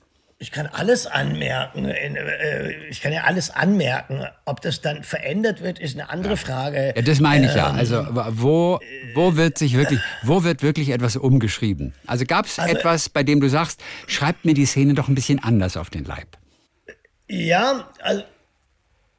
Ich 0.42 0.52
kann 0.52 0.68
alles 0.68 1.06
anmerken. 1.06 1.84
Äh, 1.84 2.72
ich 2.90 3.02
kann 3.02 3.12
ja 3.12 3.24
alles 3.24 3.50
anmerken. 3.50 4.26
Ob 4.46 4.62
das 4.62 4.80
dann 4.80 5.04
verändert 5.04 5.62
wird, 5.62 5.80
ist 5.80 5.96
eine 5.96 6.10
andere 6.10 6.38
Frage. 6.38 6.94
Ja, 6.96 7.02
das 7.02 7.20
meine 7.20 7.48
ich 7.48 7.56
ja. 7.56 7.72
Ähm, 7.72 7.76
also 7.76 8.08
wo, 8.32 8.80
wo 9.16 9.36
wird 9.36 9.58
sich 9.58 9.76
wirklich, 9.76 10.00
wo 10.24 10.46
wird 10.46 10.64
wirklich 10.64 10.90
etwas 10.92 11.18
umgeschrieben? 11.18 11.94
Also 12.08 12.24
gab 12.26 12.46
es 12.46 12.58
also, 12.58 12.74
etwas, 12.74 13.10
bei 13.10 13.24
dem 13.24 13.42
du 13.42 13.50
sagst, 13.50 13.82
schreibt 14.08 14.46
mir 14.46 14.54
die 14.54 14.66
Szene 14.66 14.94
doch 14.94 15.10
ein 15.10 15.16
bisschen 15.16 15.44
anders 15.44 15.76
auf 15.76 15.90
den 15.90 16.06
Leib? 16.06 16.38
Ja, 17.28 17.90
also 18.02 18.24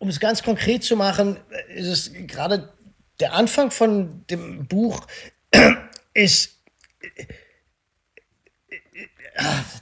um 0.00 0.08
es 0.08 0.18
ganz 0.18 0.42
konkret 0.42 0.82
zu 0.82 0.96
machen, 0.96 1.36
ist 1.74 1.86
es 1.86 2.12
gerade 2.26 2.72
der 3.20 3.34
Anfang 3.34 3.70
von 3.70 4.26
dem 4.28 4.66
Buch 4.66 5.06
ist. 6.14 6.56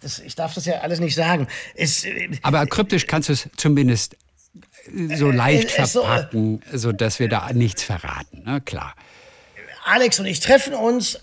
Das, 0.02 0.18
ich 0.18 0.34
darf 0.34 0.54
das 0.54 0.66
ja 0.66 0.80
alles 0.80 1.00
nicht 1.00 1.14
sagen. 1.14 1.46
Es, 1.74 2.04
Aber 2.42 2.66
kryptisch 2.66 3.06
kannst 3.06 3.28
du 3.28 3.32
es 3.32 3.48
zumindest 3.56 4.16
so 5.14 5.30
leicht 5.30 5.70
verpacken, 5.70 6.62
so, 6.72 6.92
dass 6.92 7.20
wir 7.20 7.28
da 7.28 7.52
nichts 7.52 7.84
verraten. 7.84 8.42
Ne? 8.44 8.60
Klar. 8.60 8.94
Alex 9.84 10.18
und 10.18 10.26
ich 10.26 10.40
treffen 10.40 10.74
uns 10.74 11.18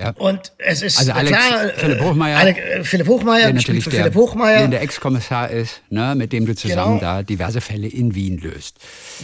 Ja. 0.00 0.12
Und 0.16 0.52
es 0.56 0.80
ist 0.80 0.98
Also 0.98 1.12
Alex, 1.12 1.36
klar, 1.36 1.64
äh, 1.64 1.72
Philipp 1.74 2.00
Hochmeier, 2.00 2.38
Alec, 2.38 2.56
äh, 2.58 2.84
Philipp 2.84 3.06
Hochmeier, 3.06 3.44
der 3.44 3.52
natürlich 3.52 3.84
der, 3.84 3.92
Philipp 4.04 4.14
Hochmeier. 4.14 4.66
der 4.68 4.80
Ex-Kommissar 4.80 5.50
ist, 5.50 5.82
ne, 5.90 6.14
mit 6.14 6.32
dem 6.32 6.46
du 6.46 6.54
zusammen 6.54 6.98
Genau. 6.98 7.16
da 7.18 7.22
diverse 7.22 7.60
Fälle 7.60 7.86
in 7.86 8.14
Wien 8.14 8.38
löst. 8.38 8.78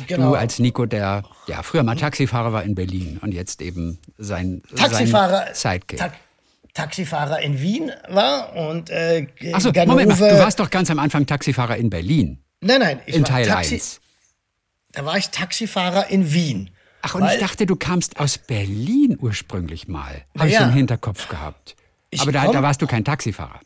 Genau. 0.07 0.31
Du 0.31 0.35
als 0.35 0.59
Nico, 0.59 0.85
der 0.85 1.23
ja 1.47 1.63
früher 1.63 1.83
mal 1.83 1.97
Taxifahrer 1.97 2.53
war 2.53 2.63
in 2.63 2.75
Berlin 2.75 3.19
und 3.23 3.33
jetzt 3.33 3.63
eben 3.63 3.99
sein, 4.19 4.63
Taxifahrer, 4.77 5.47
sein 5.55 5.81
Sidekick. 5.81 5.99
Ta 5.99 6.13
Taxifahrer 6.75 7.41
in 7.41 7.59
Wien 7.63 7.91
war 8.09 8.55
und 8.55 8.91
äh, 8.91 9.29
Achso, 9.55 9.73
Moment 9.87 10.09
mal, 10.21 10.29
du 10.29 10.39
warst 10.39 10.61
doch 10.61 10.69
ganz 10.69 10.91
am 10.91 10.99
Anfang 10.99 11.25
Taxifahrer 11.25 11.79
in 11.79 11.89
Berlin, 11.89 12.43
nein, 12.61 12.81
nein, 12.81 13.01
ich 13.07 13.15
in 13.15 13.23
war 13.23 13.29
Teil 13.31 13.47
Taxi, 13.47 13.77
1. 13.77 14.01
Da 14.93 15.07
war 15.07 15.17
ich 15.17 15.31
Taxifahrer 15.31 16.11
in 16.11 16.33
Wien. 16.35 16.71
Ach, 17.03 17.15
und 17.15 17.23
Weil- 17.23 17.35
ich 17.35 17.41
dachte, 17.41 17.67
du 17.67 17.77
kamst 17.77 18.19
aus 18.19 18.39
Berlin 18.39 19.17
ursprünglich 19.21 19.87
mal. 19.89 20.25
Habe 20.37 20.49
ich 20.49 20.55
ja. 20.55 20.61
so 20.61 20.67
im 20.67 20.73
Hinterkopf 20.73 21.29
gehabt. 21.29 21.77
Ich 22.11 22.21
Aber 22.21 22.33
da, 22.33 22.45
komm- 22.45 22.53
da 22.55 22.63
warst 22.63 22.83
du 22.83 22.87
kein 22.87 23.05
Taxifahrer. 23.05 23.61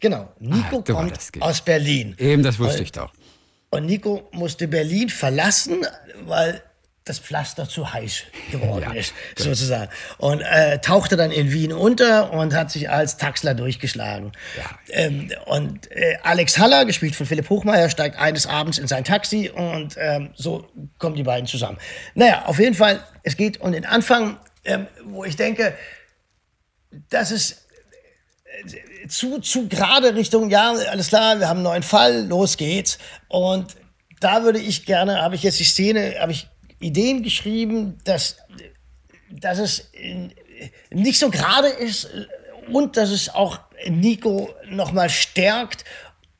Genau, 0.00 0.32
Nico 0.40 0.78
Ah, 0.88 0.92
kommt 0.92 1.18
aus 1.40 1.60
Berlin. 1.60 2.14
Eben, 2.18 2.42
das 2.42 2.58
wusste 2.58 2.82
ich 2.82 2.90
doch. 2.92 3.12
Und 3.70 3.86
Nico 3.86 4.28
musste 4.32 4.66
Berlin 4.68 5.08
verlassen, 5.08 5.86
weil 6.26 6.62
das 7.04 7.18
Pflaster 7.18 7.68
zu 7.68 7.92
heiß 7.92 8.24
geworden 8.50 8.84
Ja, 8.94 9.00
ist, 9.00 9.12
sozusagen. 9.36 9.90
Und 10.18 10.40
äh, 10.40 10.78
tauchte 10.78 11.16
dann 11.16 11.30
in 11.30 11.52
Wien 11.52 11.72
unter 11.72 12.32
und 12.32 12.54
hat 12.54 12.70
sich 12.70 12.90
als 12.90 13.16
Taxler 13.16 13.54
durchgeschlagen. 13.54 14.32
Ja. 14.56 14.64
Ähm, 14.90 15.32
und 15.46 15.90
äh, 15.90 16.18
Alex 16.22 16.58
Haller, 16.58 16.84
gespielt 16.84 17.16
von 17.16 17.26
Philipp 17.26 17.50
Hochmeier, 17.50 17.90
steigt 17.90 18.18
eines 18.18 18.46
Abends 18.46 18.78
in 18.78 18.86
sein 18.86 19.04
Taxi 19.04 19.50
und 19.50 19.96
ähm, 19.98 20.30
so 20.34 20.68
kommen 20.98 21.16
die 21.16 21.24
beiden 21.24 21.46
zusammen. 21.46 21.78
Naja, 22.14 22.44
auf 22.46 22.58
jeden 22.58 22.74
Fall, 22.74 23.02
es 23.24 23.36
geht 23.36 23.60
um 23.60 23.72
den 23.72 23.84
Anfang, 23.84 24.38
ähm, 24.64 24.86
wo 25.04 25.24
ich 25.24 25.36
denke, 25.36 25.74
das 27.10 27.32
ist 27.32 27.66
äh, 28.44 29.08
zu, 29.08 29.40
zu 29.40 29.66
gerade 29.66 30.14
Richtung, 30.14 30.50
ja, 30.50 30.72
alles 30.72 31.08
klar, 31.08 31.40
wir 31.40 31.48
haben 31.48 31.58
einen 31.58 31.64
neuen 31.64 31.82
Fall, 31.82 32.26
los 32.26 32.56
geht's. 32.56 32.98
Und 33.28 33.76
da 34.20 34.44
würde 34.44 34.60
ich 34.60 34.86
gerne, 34.86 35.20
habe 35.20 35.34
ich 35.34 35.42
jetzt 35.42 35.58
die 35.58 35.64
Szene, 35.64 36.14
habe 36.20 36.30
ich 36.30 36.48
Ideen 36.82 37.22
geschrieben, 37.22 37.98
dass, 38.04 38.36
dass 39.30 39.58
es 39.58 39.90
nicht 40.90 41.18
so 41.18 41.30
gerade 41.30 41.68
ist 41.68 42.08
und 42.70 42.96
dass 42.96 43.10
es 43.10 43.28
auch 43.28 43.60
Nico 43.88 44.50
nochmal 44.68 45.10
stärkt 45.10 45.84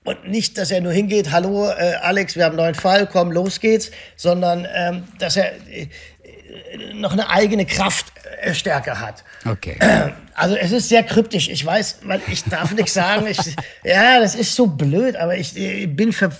und 0.05 0.29
nicht, 0.29 0.59
dass 0.59 0.71
er 0.71 0.81
nur 0.81 0.93
hingeht, 0.93 1.31
hallo 1.31 1.69
äh, 1.69 1.95
Alex, 2.01 2.35
wir 2.35 2.45
haben 2.45 2.53
einen 2.53 2.65
neuen 2.65 2.75
Fall, 2.75 3.07
komm, 3.07 3.31
los 3.31 3.61
geht's, 3.61 3.91
sondern 4.17 4.67
ähm, 4.75 5.05
dass 5.19 5.37
er 5.37 5.55
äh, 5.69 5.89
noch 6.95 7.13
eine 7.13 7.29
eigene 7.31 7.67
Kraft 7.67 8.13
äh, 8.43 8.53
hat. 8.53 9.25
Okay. 9.45 9.77
Also 10.35 10.57
es 10.57 10.73
ist 10.73 10.89
sehr 10.89 11.03
kryptisch. 11.03 11.49
Ich 11.49 11.65
weiß, 11.65 11.99
weil 12.05 12.21
ich 12.31 12.45
darf 12.45 12.73
nichts 12.73 12.95
sagen. 12.95 13.27
Ich, 13.27 13.39
ja, 13.85 14.21
das 14.21 14.35
ist 14.35 14.55
so 14.55 14.67
blöd, 14.67 15.17
aber 15.17 15.37
ich 15.37 15.57
äh, 15.57 15.87
bin 15.87 16.13
ver 16.13 16.33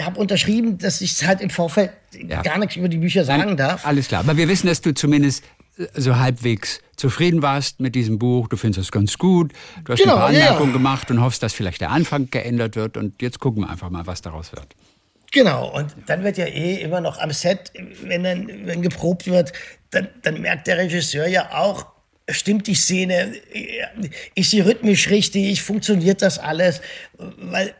habe 0.00 0.18
unterschrieben, 0.18 0.78
dass 0.78 1.00
ich 1.00 1.26
halt 1.26 1.40
im 1.40 1.50
Vorfeld 1.50 1.90
Ja. 2.12 2.42
gar 2.42 2.58
nichts 2.58 2.76
über 2.76 2.88
die 2.88 2.98
Bücher 2.98 3.24
sagen 3.24 3.56
darf. 3.56 3.86
Alles 3.86 4.08
klar. 4.08 4.20
Aber 4.20 4.36
wir 4.36 4.48
wissen, 4.48 4.66
dass 4.66 4.80
du 4.80 4.94
zumindest 4.94 5.44
äh, 5.78 5.86
so 5.94 6.16
halbwegs 6.16 6.80
zufrieden 6.96 7.42
warst 7.42 7.80
mit 7.80 7.94
diesem 7.94 8.18
Buch. 8.18 8.48
Du 8.48 8.56
findest 8.56 8.80
es 8.86 8.92
ganz 8.92 9.18
gut. 9.18 9.52
Du 9.84 9.92
hast 9.92 10.00
Genau, 10.00 10.14
ein 10.14 10.18
paar 10.20 10.32
ja, 10.32 10.38
ja. 10.38 10.44
Anmerkungen 10.46 10.72
gemacht 10.72 11.10
und 11.10 11.20
hoffst, 11.20 11.42
dass 11.42 11.52
vielleicht 11.52 11.80
der 11.80 11.90
Anfang 11.90 12.30
geändert 12.30 12.76
wird. 12.76 12.96
Und 12.96 13.20
jetzt 13.22 13.38
gucken 13.38 13.62
wir 13.62 13.70
einfach 13.70 13.90
mal, 13.90 14.06
was 14.06 14.22
daraus 14.22 14.52
wird. 14.52 14.74
Genau, 15.30 15.68
und 15.74 15.94
dann 16.06 16.24
wird 16.24 16.38
ja 16.38 16.46
eh 16.46 16.76
immer 16.76 17.00
noch 17.00 17.18
am 17.18 17.32
Set, 17.32 17.72
wenn 18.02 18.24
dann 18.24 18.66
wenn 18.66 18.80
geprobt 18.80 19.26
wird, 19.26 19.52
dann, 19.90 20.08
dann 20.22 20.40
merkt 20.40 20.66
der 20.66 20.78
Regisseur 20.78 21.26
ja 21.26 21.52
auch, 21.52 21.86
stimmt 22.30 22.66
die 22.66 22.74
Szene, 22.74 23.34
ist 24.34 24.50
sie 24.50 24.60
rhythmisch 24.60 25.10
richtig, 25.10 25.62
funktioniert 25.62 26.22
das 26.22 26.38
alles, 26.38 26.80
weil 27.18 27.74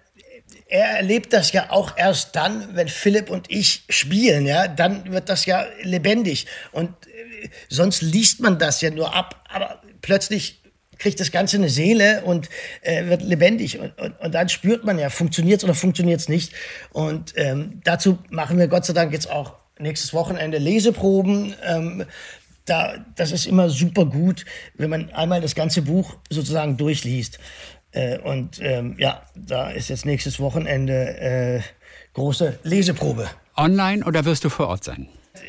er 0.68 0.96
erlebt 0.98 1.32
das 1.32 1.52
ja 1.52 1.70
auch 1.70 1.96
erst 1.96 2.36
dann, 2.36 2.76
wenn 2.76 2.88
Philipp 2.88 3.30
und 3.30 3.50
ich 3.50 3.84
spielen, 3.88 4.46
ja, 4.46 4.68
dann 4.68 5.10
wird 5.10 5.30
das 5.30 5.46
ja 5.46 5.66
lebendig. 5.82 6.46
Und 6.72 6.90
äh, 7.06 7.48
sonst 7.70 8.02
liest 8.02 8.40
man 8.40 8.58
das 8.58 8.82
ja 8.82 8.90
nur 8.90 9.14
ab, 9.14 9.42
aber 9.48 9.80
plötzlich 10.02 10.60
kriegt 10.98 11.20
das 11.20 11.30
Ganze 11.30 11.56
eine 11.56 11.68
Seele 11.68 12.22
und 12.24 12.48
äh, 12.82 13.06
wird 13.06 13.22
lebendig. 13.22 13.78
Und, 13.78 13.98
und, 13.98 14.20
und 14.20 14.34
dann 14.34 14.48
spürt 14.48 14.84
man 14.84 14.98
ja, 14.98 15.10
funktioniert 15.10 15.58
es 15.58 15.64
oder 15.64 15.74
funktioniert 15.74 16.20
es 16.20 16.28
nicht. 16.28 16.52
Und 16.92 17.34
ähm, 17.36 17.80
dazu 17.84 18.18
machen 18.30 18.58
wir 18.58 18.68
Gott 18.68 18.84
sei 18.84 18.92
Dank 18.92 19.12
jetzt 19.12 19.30
auch 19.30 19.54
nächstes 19.78 20.12
Wochenende 20.12 20.58
Leseproben. 20.58 21.54
Ähm, 21.64 22.04
da, 22.64 22.94
das 23.16 23.32
ist 23.32 23.46
immer 23.46 23.70
super 23.70 24.04
gut, 24.04 24.44
wenn 24.74 24.90
man 24.90 25.10
einmal 25.10 25.40
das 25.40 25.54
ganze 25.54 25.82
Buch 25.82 26.16
sozusagen 26.28 26.76
durchliest. 26.76 27.38
Äh, 27.92 28.18
und 28.18 28.60
ähm, 28.60 28.96
ja, 28.98 29.22
da 29.34 29.70
ist 29.70 29.88
jetzt 29.88 30.04
nächstes 30.04 30.38
Wochenende 30.40 31.18
äh, 31.18 31.60
große 32.12 32.58
Leseprobe. 32.62 33.28
Online 33.56 34.04
oder 34.04 34.24
wirst 34.24 34.44
du 34.44 34.50
vor 34.50 34.68
Ort 34.68 34.84
sein? 34.84 35.08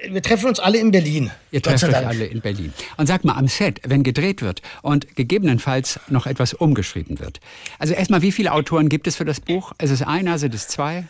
Wir 0.09 0.21
treffen 0.21 0.47
uns 0.47 0.59
alle 0.59 0.77
in 0.77 0.91
Berlin. 0.91 1.31
Ihr 1.51 1.61
trefft 1.61 1.83
euch 1.83 1.95
alle 1.95 2.25
in 2.25 2.41
Berlin. 2.41 2.73
Und 2.97 3.07
sag 3.07 3.23
mal, 3.25 3.33
am 3.35 3.47
Set, 3.47 3.81
wenn 3.85 4.03
gedreht 4.03 4.41
wird 4.41 4.61
und 4.81 5.15
gegebenenfalls 5.15 5.99
noch 6.09 6.25
etwas 6.27 6.53
umgeschrieben 6.53 7.19
wird. 7.19 7.39
Also 7.79 7.93
erstmal, 7.93 8.21
wie 8.21 8.31
viele 8.31 8.51
Autoren 8.53 8.89
gibt 8.89 9.07
es 9.07 9.15
für 9.15 9.25
das 9.25 9.39
Buch? 9.41 9.73
Ist 9.81 9.91
es 9.91 10.01
einer, 10.01 10.37
sind 10.39 10.53
es 10.53 10.67
zwei? 10.67 11.05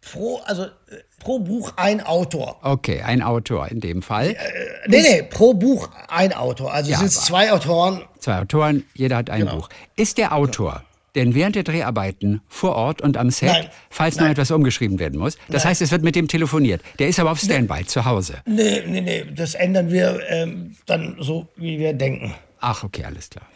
Pro, 0.00 0.38
also, 0.44 0.64
äh, 0.64 0.68
pro 1.20 1.38
Buch 1.40 1.72
ein 1.76 2.00
Autor. 2.00 2.58
Okay, 2.62 3.02
ein 3.02 3.22
Autor 3.22 3.68
in 3.68 3.80
dem 3.80 4.02
Fall. 4.02 4.36
Nee, 4.86 5.02
nee, 5.02 5.22
pro 5.22 5.54
Buch 5.54 5.88
ein 6.08 6.32
Autor. 6.32 6.72
Also 6.72 6.90
Ja, 6.90 6.98
sind 6.98 7.08
es 7.08 7.16
aber- 7.18 7.26
zwei 7.26 7.52
Autoren. 7.52 8.02
Zwei 8.18 8.38
Autoren, 8.40 8.84
jeder 8.94 9.16
hat 9.18 9.30
ein 9.30 9.40
Genau. 9.40 9.56
Buch. 9.56 9.68
Ist 9.96 10.18
der 10.18 10.32
Autor 10.34 10.82
denn 11.18 11.34
während 11.34 11.56
der 11.56 11.64
Dreharbeiten 11.64 12.40
vor 12.46 12.76
Ort 12.76 13.02
und 13.02 13.16
am 13.16 13.30
Set, 13.30 13.48
Nein. 13.48 13.68
falls 13.90 14.16
noch 14.16 14.28
etwas 14.28 14.52
umgeschrieben 14.52 15.00
werden 15.00 15.18
muss? 15.18 15.36
Das 15.48 15.64
heißt, 15.64 15.82
es 15.82 15.90
wird 15.90 16.02
mit 16.04 16.14
dem 16.14 16.28
telefoniert. 16.28 16.80
Der 17.00 17.08
ist 17.08 17.18
aber 17.18 17.32
auf 17.32 17.40
Standby 17.40 17.84
zu 17.84 18.04
Hause. 18.04 18.38
Nee, 18.46 18.84
nee, 18.86 19.00
nee, 19.00 19.24
das 19.34 19.54
ändern 19.54 19.90
wir 19.90 20.20
ähm, 20.28 20.76
dann 20.86 21.16
so, 21.18 21.48
wie 21.56 21.78
wir 21.80 21.92
denken. 21.92 22.34
Ach, 22.60 22.84
okay, 22.84 23.04
alles 23.04 23.30
klar. 23.30 23.46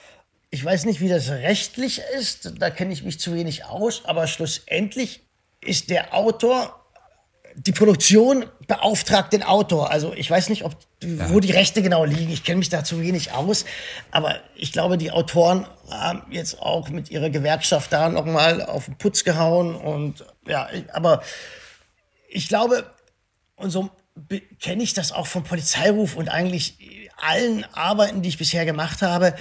Ich 0.51 0.65
weiß 0.65 0.87
nicht, 0.87 1.01
wie 1.01 1.09
das 1.09 1.31
rechtlich 1.31 2.03
ist, 2.19 2.55
da 2.59 2.69
kenne 2.71 2.93
ich 2.93 3.05
mich 3.05 3.21
zu 3.21 3.33
wenig 3.33 3.65
aus, 3.65 4.05
aber 4.05 4.27
schlussendlich 4.27 5.21
ist 5.61 5.89
der 5.89 6.15
Autor, 6.15 6.82
die 7.55 7.73
Produktion 7.73 8.47
beauftragt 8.67 9.33
den 9.33 9.43
Autor. 9.43 9.91
Also 9.91 10.15
ich 10.15 10.31
weiß 10.31 10.49
nicht, 10.49 10.65
ob, 10.65 10.77
wo 11.29 11.41
die 11.41 11.51
Rechte 11.51 11.83
genau 11.83 12.05
liegen, 12.05 12.33
ich 12.33 12.45
kenne 12.45 12.59
mich 12.59 12.69
da 12.71 12.83
zu 12.85 13.01
wenig 13.01 13.33
aus, 13.33 13.65
aber 14.11 14.37
ich 14.55 14.73
glaube, 14.73 14.97
die 14.99 15.11
Autoren 15.11 15.67
haben 15.91 16.23
jetzt 16.31 16.61
auch 16.61 16.89
mit 16.89 17.11
ihrer 17.11 17.29
Gewerkschaft 17.31 17.93
da 17.93 18.09
nochmal 18.09 18.63
auf 18.63 18.87
den 18.87 18.97
Putz 18.97 19.25
gehauen. 19.25 19.75
Und 19.75 20.25
ja, 20.47 20.69
ich- 20.73 20.93
aber 20.95 21.23
ich 22.29 22.49
glaube, 22.49 22.91
und 23.57 23.71
so 23.71 23.91
kenne 24.61 24.83
ich 24.83 24.95
das 24.95 25.13
auch 25.13 25.27
vom 25.27 25.45
Polizeiruf 25.45 26.17
und 26.17 26.29
eigentlich 26.29 26.77
allen 27.17 27.65
Arbeiten, 27.75 28.23
die 28.23 28.29
ich 28.31 28.39
bisher 28.39 28.65
gemacht 28.65 29.03
habe, 29.03 29.35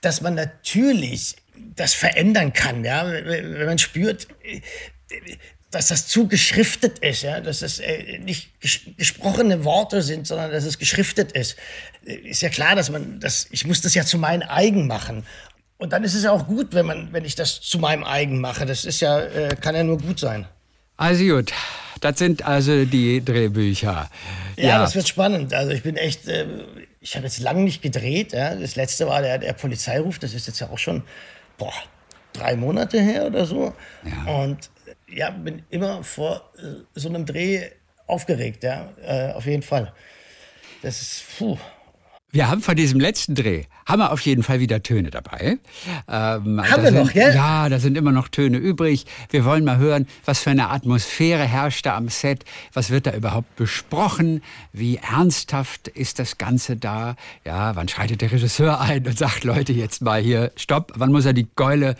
dass 0.00 0.20
man 0.20 0.34
natürlich 0.34 1.36
das 1.76 1.92
verändern 1.94 2.52
kann, 2.52 2.84
ja, 2.84 3.06
wenn 3.06 3.54
wenn 3.54 3.66
man 3.66 3.78
spürt, 3.78 4.28
äh, 4.42 4.60
dass 5.70 5.88
das 5.88 6.08
zu 6.08 6.28
geschriftet 6.28 7.00
ist, 7.00 7.22
ja, 7.22 7.40
dass 7.40 7.62
es 7.62 7.78
äh, 7.78 8.18
nicht 8.18 8.58
ges 8.60 8.80
gesprochene 8.96 9.64
Worte 9.64 10.02
sind, 10.02 10.26
sondern 10.26 10.50
dass 10.50 10.64
es 10.64 10.78
geschriftet 10.78 11.32
ist. 11.32 11.56
Äh, 12.06 12.14
Ist 12.14 12.40
ja 12.42 12.48
klar, 12.48 12.74
dass 12.74 12.90
man 12.90 13.20
das, 13.20 13.48
ich 13.50 13.66
muss 13.66 13.82
das 13.82 13.94
ja 13.94 14.04
zu 14.04 14.18
meinem 14.18 14.48
eigen 14.48 14.86
machen. 14.86 15.24
Und 15.76 15.92
dann 15.92 16.04
ist 16.04 16.14
es 16.14 16.24
ja 16.24 16.32
auch 16.32 16.46
gut, 16.46 16.74
wenn 16.74 16.86
man, 16.86 17.12
wenn 17.12 17.24
ich 17.24 17.34
das 17.34 17.60
zu 17.60 17.78
meinem 17.78 18.02
eigen 18.02 18.40
mache. 18.40 18.66
Das 18.66 18.84
ist 18.84 19.00
ja, 19.00 19.20
äh, 19.20 19.54
kann 19.60 19.76
ja 19.76 19.84
nur 19.84 19.98
gut 19.98 20.18
sein. 20.18 20.46
Also 20.96 21.22
gut, 21.24 21.52
das 22.00 22.18
sind 22.18 22.44
also 22.44 22.84
die 22.84 23.24
Drehbücher. 23.24 24.10
Ja, 24.56 24.78
das 24.78 24.94
wird 24.94 25.06
spannend. 25.06 25.54
Also 25.54 25.70
ich 25.72 25.82
bin 25.82 25.96
echt, 25.96 26.26
äh, 26.26 26.46
ich 27.00 27.14
habe 27.14 27.26
jetzt 27.26 27.40
lange 27.40 27.62
nicht 27.62 27.82
gedreht. 27.82 28.32
Ja. 28.32 28.54
Das 28.54 28.74
letzte 28.74 29.06
war 29.06 29.22
der, 29.22 29.38
der 29.38 29.52
Polizeiruf, 29.52 30.18
das 30.18 30.34
ist 30.34 30.46
jetzt 30.46 30.60
ja 30.60 30.70
auch 30.70 30.78
schon 30.78 31.02
boah, 31.58 31.72
drei 32.32 32.56
Monate 32.56 33.00
her 33.00 33.26
oder 33.26 33.44
so. 33.44 33.74
Ja. 34.04 34.32
Und 34.32 34.70
ja, 35.10 35.30
bin 35.30 35.62
immer 35.70 36.02
vor 36.02 36.52
äh, 36.58 36.84
so 36.94 37.08
einem 37.08 37.26
Dreh 37.26 37.70
aufgeregt, 38.06 38.64
ja, 38.64 38.92
äh, 39.02 39.32
auf 39.32 39.46
jeden 39.46 39.62
Fall. 39.62 39.92
Das 40.82 41.00
ist, 41.00 41.24
puh. 41.38 41.58
Wir 42.30 42.50
haben 42.50 42.60
von 42.60 42.76
diesem 42.76 43.00
letzten 43.00 43.34
Dreh, 43.34 43.64
haben 43.86 44.00
wir 44.00 44.12
auf 44.12 44.20
jeden 44.20 44.42
Fall 44.42 44.60
wieder 44.60 44.82
Töne 44.82 45.10
dabei. 45.10 45.56
Ähm, 46.06 46.60
Haben 46.62 46.82
wir 46.82 46.92
sind, 46.92 46.94
noch, 46.94 47.12
gell? 47.14 47.34
Ja, 47.34 47.70
da 47.70 47.78
sind 47.78 47.96
immer 47.96 48.12
noch 48.12 48.28
Töne 48.28 48.58
übrig. 48.58 49.06
Wir 49.30 49.46
wollen 49.46 49.64
mal 49.64 49.78
hören, 49.78 50.06
was 50.26 50.40
für 50.40 50.50
eine 50.50 50.68
Atmosphäre 50.68 51.44
herrscht 51.44 51.86
da 51.86 51.96
am 51.96 52.10
Set. 52.10 52.44
Was 52.74 52.90
wird 52.90 53.06
da 53.06 53.14
überhaupt 53.14 53.56
besprochen? 53.56 54.42
Wie 54.74 54.96
ernsthaft 54.96 55.88
ist 55.88 56.18
das 56.18 56.36
Ganze 56.36 56.76
da? 56.76 57.16
Ja, 57.46 57.74
wann 57.76 57.88
schreitet 57.88 58.20
der 58.20 58.30
Regisseur 58.30 58.78
ein 58.78 59.06
und 59.06 59.16
sagt, 59.16 59.44
Leute, 59.44 59.72
jetzt 59.72 60.02
mal 60.02 60.20
hier, 60.20 60.52
stopp. 60.56 60.92
Wann 60.96 61.12
muss 61.12 61.24
er 61.24 61.32
die 61.32 61.46
Keule 61.56 61.96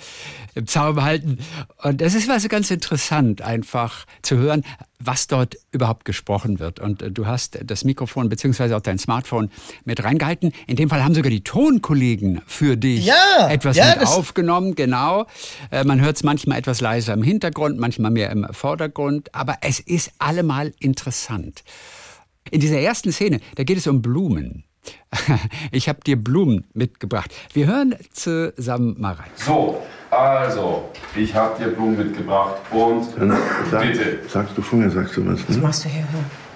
im 0.55 0.67
Zaum 0.67 1.03
halten? 1.03 1.39
Und 1.83 2.03
das 2.03 2.15
ist 2.15 2.29
was 2.29 2.47
ganz 2.51 2.71
interessant, 2.71 3.41
einfach 3.41 4.05
zu 4.21 4.37
hören. 4.37 4.63
Was 5.03 5.29
dort 5.29 5.57
überhaupt 5.71 6.05
gesprochen 6.05 6.59
wird. 6.59 6.81
Und 6.81 7.03
äh, 7.03 7.11
du 7.11 7.27
hast 7.27 7.59
das 7.65 7.85
Mikrofon 7.85 8.29
beziehungsweise 8.29 8.77
auch 8.77 8.81
dein 8.81 8.99
Smartphone 8.99 9.51
mit 9.85 10.03
reingehalten. 10.03 10.53
In 10.67 10.77
dem 10.77 10.89
Fall 10.89 11.05
haben 11.05 11.15
sogar 11.15 11.31
die 11.31 11.45
Tonkollegen 11.45 12.43
für 12.47 12.77
dich 12.77 13.07
Ja, 13.07 13.49
etwas 13.49 13.77
ja, 13.77 13.95
mit 13.97 14.07
aufgenommen, 14.07 14.75
genau. 14.75 15.27
Äh, 15.71 15.85
Man 15.85 16.01
hört 16.01 16.17
es 16.17 16.25
manchmal 16.25 16.59
etwas 16.59 16.81
leiser 16.81 17.15
im 17.15 17.23
Hintergrund, 17.23 17.79
manchmal 17.79 18.11
mehr 18.11 18.31
im 18.31 18.47
Vordergrund, 18.51 19.35
aber 19.35 19.59
es 19.61 19.81
ist 19.81 20.11
allemal 20.19 20.73
interessant. 20.81 21.63
In 22.51 22.61
dieser 22.61 22.81
ersten 22.81 23.13
Szene, 23.13 23.41
da 23.57 23.65
geht 23.65 23.77
es 23.79 23.87
um 23.87 24.03
Blumen. 24.03 24.65
Ich 25.73 25.89
habe 25.89 26.01
dir 26.07 26.17
Blumen 26.17 26.65
mitgebracht. 26.75 27.35
Wir 27.53 27.67
hören 27.67 27.95
zusammen 28.13 28.97
mal 28.99 29.15
rein. 29.15 29.31
So, 29.37 29.83
also, 30.11 30.91
ich 31.17 31.35
habe 31.35 31.63
dir 31.63 31.71
Blumen 31.71 31.97
mitgebracht 31.99 32.57
und 32.71 33.07
Dann 33.19 33.37
sag, 33.71 33.83
bitte. 33.83 34.19
Sagst 34.29 34.57
du 34.57 34.63
vorher, 34.63 34.91
sagst 34.91 35.17
du 35.17 35.27
was, 35.27 35.47
Was 35.49 35.57
ne? 35.57 35.63
machst 35.63 35.85
du 35.85 35.89
hier? 35.89 36.05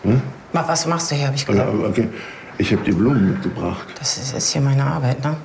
Hm? 0.05 0.23
Was 0.53 0.87
machst 0.87 1.11
du 1.11 1.15
hier, 1.15 1.27
habe 1.27 1.37
ich 1.37 1.47
gesagt. 1.47 1.69
okay. 1.85 2.09
Ich 2.59 2.73
habe 2.73 2.83
die 2.85 2.93
Blumen 2.93 3.31
mitgebracht. 3.33 3.87
Das 3.99 4.19
ist, 4.19 4.35
ist 4.35 4.53
hier 4.53 4.61
meine 4.63 4.85
Arbeit, 4.85 5.23
ne? 5.25 5.37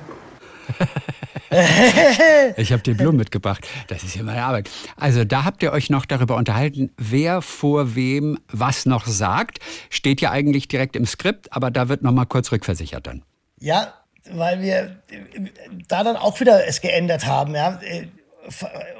Ich 2.56 2.72
habe 2.72 2.82
dir 2.82 2.94
Blumen 2.94 3.16
mitgebracht. 3.16 3.66
Das 3.88 4.02
ist 4.02 4.14
ja 4.14 4.22
meine 4.22 4.42
Arbeit. 4.42 4.70
Also 4.96 5.24
da 5.24 5.44
habt 5.44 5.62
ihr 5.62 5.72
euch 5.72 5.90
noch 5.90 6.04
darüber 6.04 6.36
unterhalten, 6.36 6.90
wer 6.96 7.42
vor 7.42 7.94
wem 7.94 8.38
was 8.50 8.86
noch 8.86 9.06
sagt. 9.06 9.58
Steht 9.90 10.20
ja 10.20 10.30
eigentlich 10.30 10.68
direkt 10.68 10.96
im 10.96 11.06
Skript, 11.06 11.52
aber 11.52 11.70
da 11.70 11.88
wird 11.88 12.02
noch 12.02 12.12
mal 12.12 12.26
kurz 12.26 12.52
rückversichert 12.52 13.06
dann. 13.06 13.22
Ja, 13.60 13.94
weil 14.30 14.60
wir 14.60 15.00
äh, 15.10 15.50
da 15.88 16.04
dann 16.04 16.16
auch 16.16 16.38
wieder 16.40 16.66
es 16.66 16.80
geändert 16.80 17.26
haben, 17.26 17.54
ja, 17.54 17.80
äh, 17.82 18.06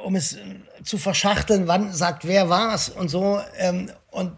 um 0.05 0.17
es 0.17 0.35
äh, 0.35 0.39
zu 0.85 0.99
verschachteln, 0.99 1.67
wann 1.67 1.93
sagt 1.93 2.27
wer 2.27 2.49
was 2.49 2.89
und 2.89 3.09
so. 3.09 3.41
Ähm, 3.59 3.91
und 4.11 4.33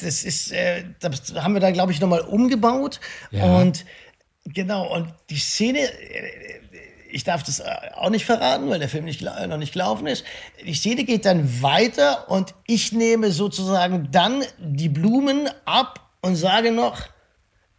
das 0.00 0.24
ist, 0.24 0.54
das 1.00 1.34
haben 1.34 1.52
wir 1.52 1.60
dann, 1.60 1.74
glaube 1.74 1.92
ich, 1.92 2.00
nochmal 2.00 2.22
umgebaut. 2.22 3.00
Ja. 3.30 3.58
Und 3.58 3.84
genau, 4.54 4.94
und 4.94 5.12
die 5.30 5.38
Szene, 5.38 5.80
äh, 5.80 6.60
ich 7.10 7.24
darf 7.24 7.42
das 7.42 7.60
äh, 7.60 7.64
auch 7.94 8.10
nicht 8.10 8.24
verraten, 8.24 8.68
weil 8.68 8.78
der 8.78 8.88
Film 8.88 9.04
nicht, 9.04 9.22
noch 9.22 9.56
nicht 9.56 9.72
gelaufen 9.72 10.06
ist. 10.06 10.24
Die 10.64 10.74
Szene 10.74 11.04
geht 11.04 11.24
dann 11.24 11.62
weiter 11.62 12.30
und 12.30 12.54
ich 12.66 12.92
nehme 12.92 13.32
sozusagen 13.32 14.10
dann 14.10 14.44
die 14.58 14.88
Blumen 14.88 15.48
ab 15.64 16.10
und 16.20 16.36
sage 16.36 16.70
noch, 16.70 17.00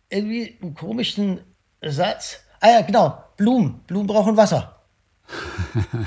irgendwie 0.09 0.57
einen 0.61 0.73
komischen 0.73 1.39
Satz. 1.81 2.39
Ah 2.59 2.69
ja, 2.69 2.81
genau. 2.81 3.23
Blumen. 3.37 3.81
Blumen 3.87 4.07
brauchen 4.07 4.37
Wasser. 4.37 4.81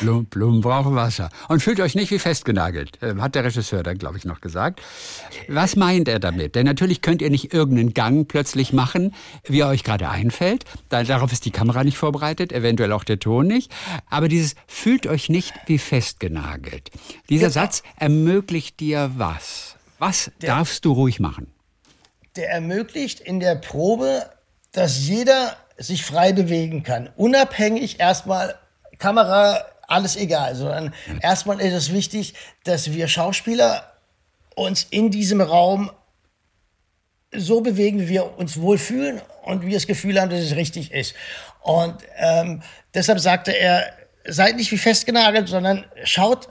Blumen, 0.00 0.26
Blumen 0.26 0.60
brauchen 0.60 0.94
Wasser. 0.94 1.30
Und 1.48 1.62
fühlt 1.62 1.80
euch 1.80 1.94
nicht 1.94 2.10
wie 2.10 2.18
festgenagelt, 2.18 3.02
äh, 3.02 3.14
hat 3.16 3.34
der 3.34 3.44
Regisseur 3.44 3.82
dann, 3.82 3.98
glaube 3.98 4.18
ich, 4.18 4.24
noch 4.24 4.40
gesagt. 4.40 4.80
Was 5.48 5.76
meint 5.76 6.08
er 6.08 6.18
damit? 6.18 6.54
Denn 6.54 6.66
natürlich 6.66 7.02
könnt 7.02 7.22
ihr 7.22 7.30
nicht 7.30 7.52
irgendeinen 7.52 7.94
Gang 7.94 8.28
plötzlich 8.28 8.72
machen, 8.72 9.14
wie 9.44 9.60
er 9.60 9.68
euch 9.68 9.84
gerade 9.84 10.08
einfällt. 10.08 10.64
Da, 10.88 11.02
darauf 11.02 11.32
ist 11.32 11.44
die 11.44 11.50
Kamera 11.50 11.84
nicht 11.84 11.98
vorbereitet, 11.98 12.52
eventuell 12.52 12.92
auch 12.92 13.04
der 13.04 13.18
Ton 13.18 13.46
nicht. 13.46 13.72
Aber 14.08 14.28
dieses 14.28 14.54
fühlt 14.66 15.06
euch 15.06 15.28
nicht 15.28 15.54
wie 15.66 15.78
festgenagelt. 15.78 16.90
Dieser 17.28 17.50
Satz 17.50 17.82
ermöglicht 17.96 18.80
dir 18.80 19.12
was? 19.16 19.76
Was 19.98 20.30
darfst 20.40 20.84
du 20.84 20.92
ruhig 20.92 21.18
machen? 21.18 21.52
Der 22.36 22.50
ermöglicht 22.50 23.20
in 23.20 23.40
der 23.40 23.56
Probe, 23.56 24.30
dass 24.72 25.06
jeder 25.06 25.56
sich 25.76 26.04
frei 26.04 26.32
bewegen 26.32 26.82
kann. 26.82 27.08
Unabhängig 27.16 28.00
erstmal 28.00 28.56
Kamera, 28.98 29.64
alles 29.88 30.16
egal, 30.16 30.54
sondern 30.54 30.94
erstmal 31.20 31.60
ist 31.60 31.72
es 31.72 31.92
wichtig, 31.92 32.34
dass 32.64 32.92
wir 32.92 33.08
Schauspieler 33.08 33.92
uns 34.54 34.86
in 34.90 35.10
diesem 35.10 35.40
Raum 35.40 35.90
so 37.34 37.60
bewegen, 37.60 38.00
wie 38.00 38.08
wir 38.08 38.38
uns 38.38 38.60
wohlfühlen 38.60 39.20
und 39.44 39.62
wir 39.64 39.74
das 39.74 39.86
Gefühl 39.86 40.20
haben, 40.20 40.30
dass 40.30 40.40
es 40.40 40.56
richtig 40.56 40.92
ist. 40.92 41.14
Und 41.62 41.96
ähm, 42.16 42.62
deshalb 42.94 43.18
sagte 43.18 43.56
er, 43.56 43.92
seid 44.26 44.56
nicht 44.56 44.70
wie 44.70 44.78
festgenagelt, 44.78 45.48
sondern 45.48 45.84
schaut, 46.04 46.48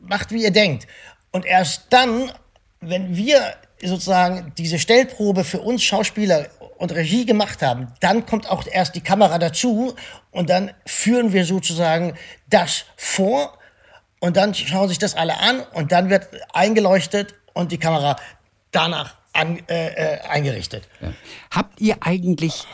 macht, 0.00 0.30
wie 0.32 0.42
ihr 0.42 0.50
denkt. 0.50 0.86
Und 1.30 1.46
erst 1.46 1.86
dann, 1.90 2.32
wenn 2.80 3.16
wir 3.16 3.54
sozusagen 3.84 4.52
diese 4.58 4.78
Stellprobe 4.78 5.44
für 5.44 5.60
uns 5.60 5.82
Schauspieler 5.82 6.46
und 6.78 6.92
Regie 6.92 7.24
gemacht 7.24 7.62
haben, 7.62 7.88
dann 8.00 8.26
kommt 8.26 8.50
auch 8.50 8.66
erst 8.66 8.94
die 8.94 9.00
Kamera 9.00 9.38
dazu 9.38 9.94
und 10.30 10.50
dann 10.50 10.72
führen 10.86 11.32
wir 11.32 11.44
sozusagen 11.44 12.14
das 12.48 12.84
vor 12.96 13.56
und 14.20 14.36
dann 14.36 14.54
schauen 14.54 14.88
sich 14.88 14.98
das 14.98 15.14
alle 15.14 15.38
an 15.38 15.60
und 15.74 15.92
dann 15.92 16.10
wird 16.10 16.28
eingeleuchtet 16.52 17.34
und 17.52 17.72
die 17.72 17.78
Kamera 17.78 18.16
danach 18.70 19.14
an, 19.32 19.60
äh, 19.68 19.88
äh, 19.88 20.20
eingerichtet. 20.22 20.88
Habt 21.50 21.80
ihr 21.80 21.96
eigentlich 22.00 22.66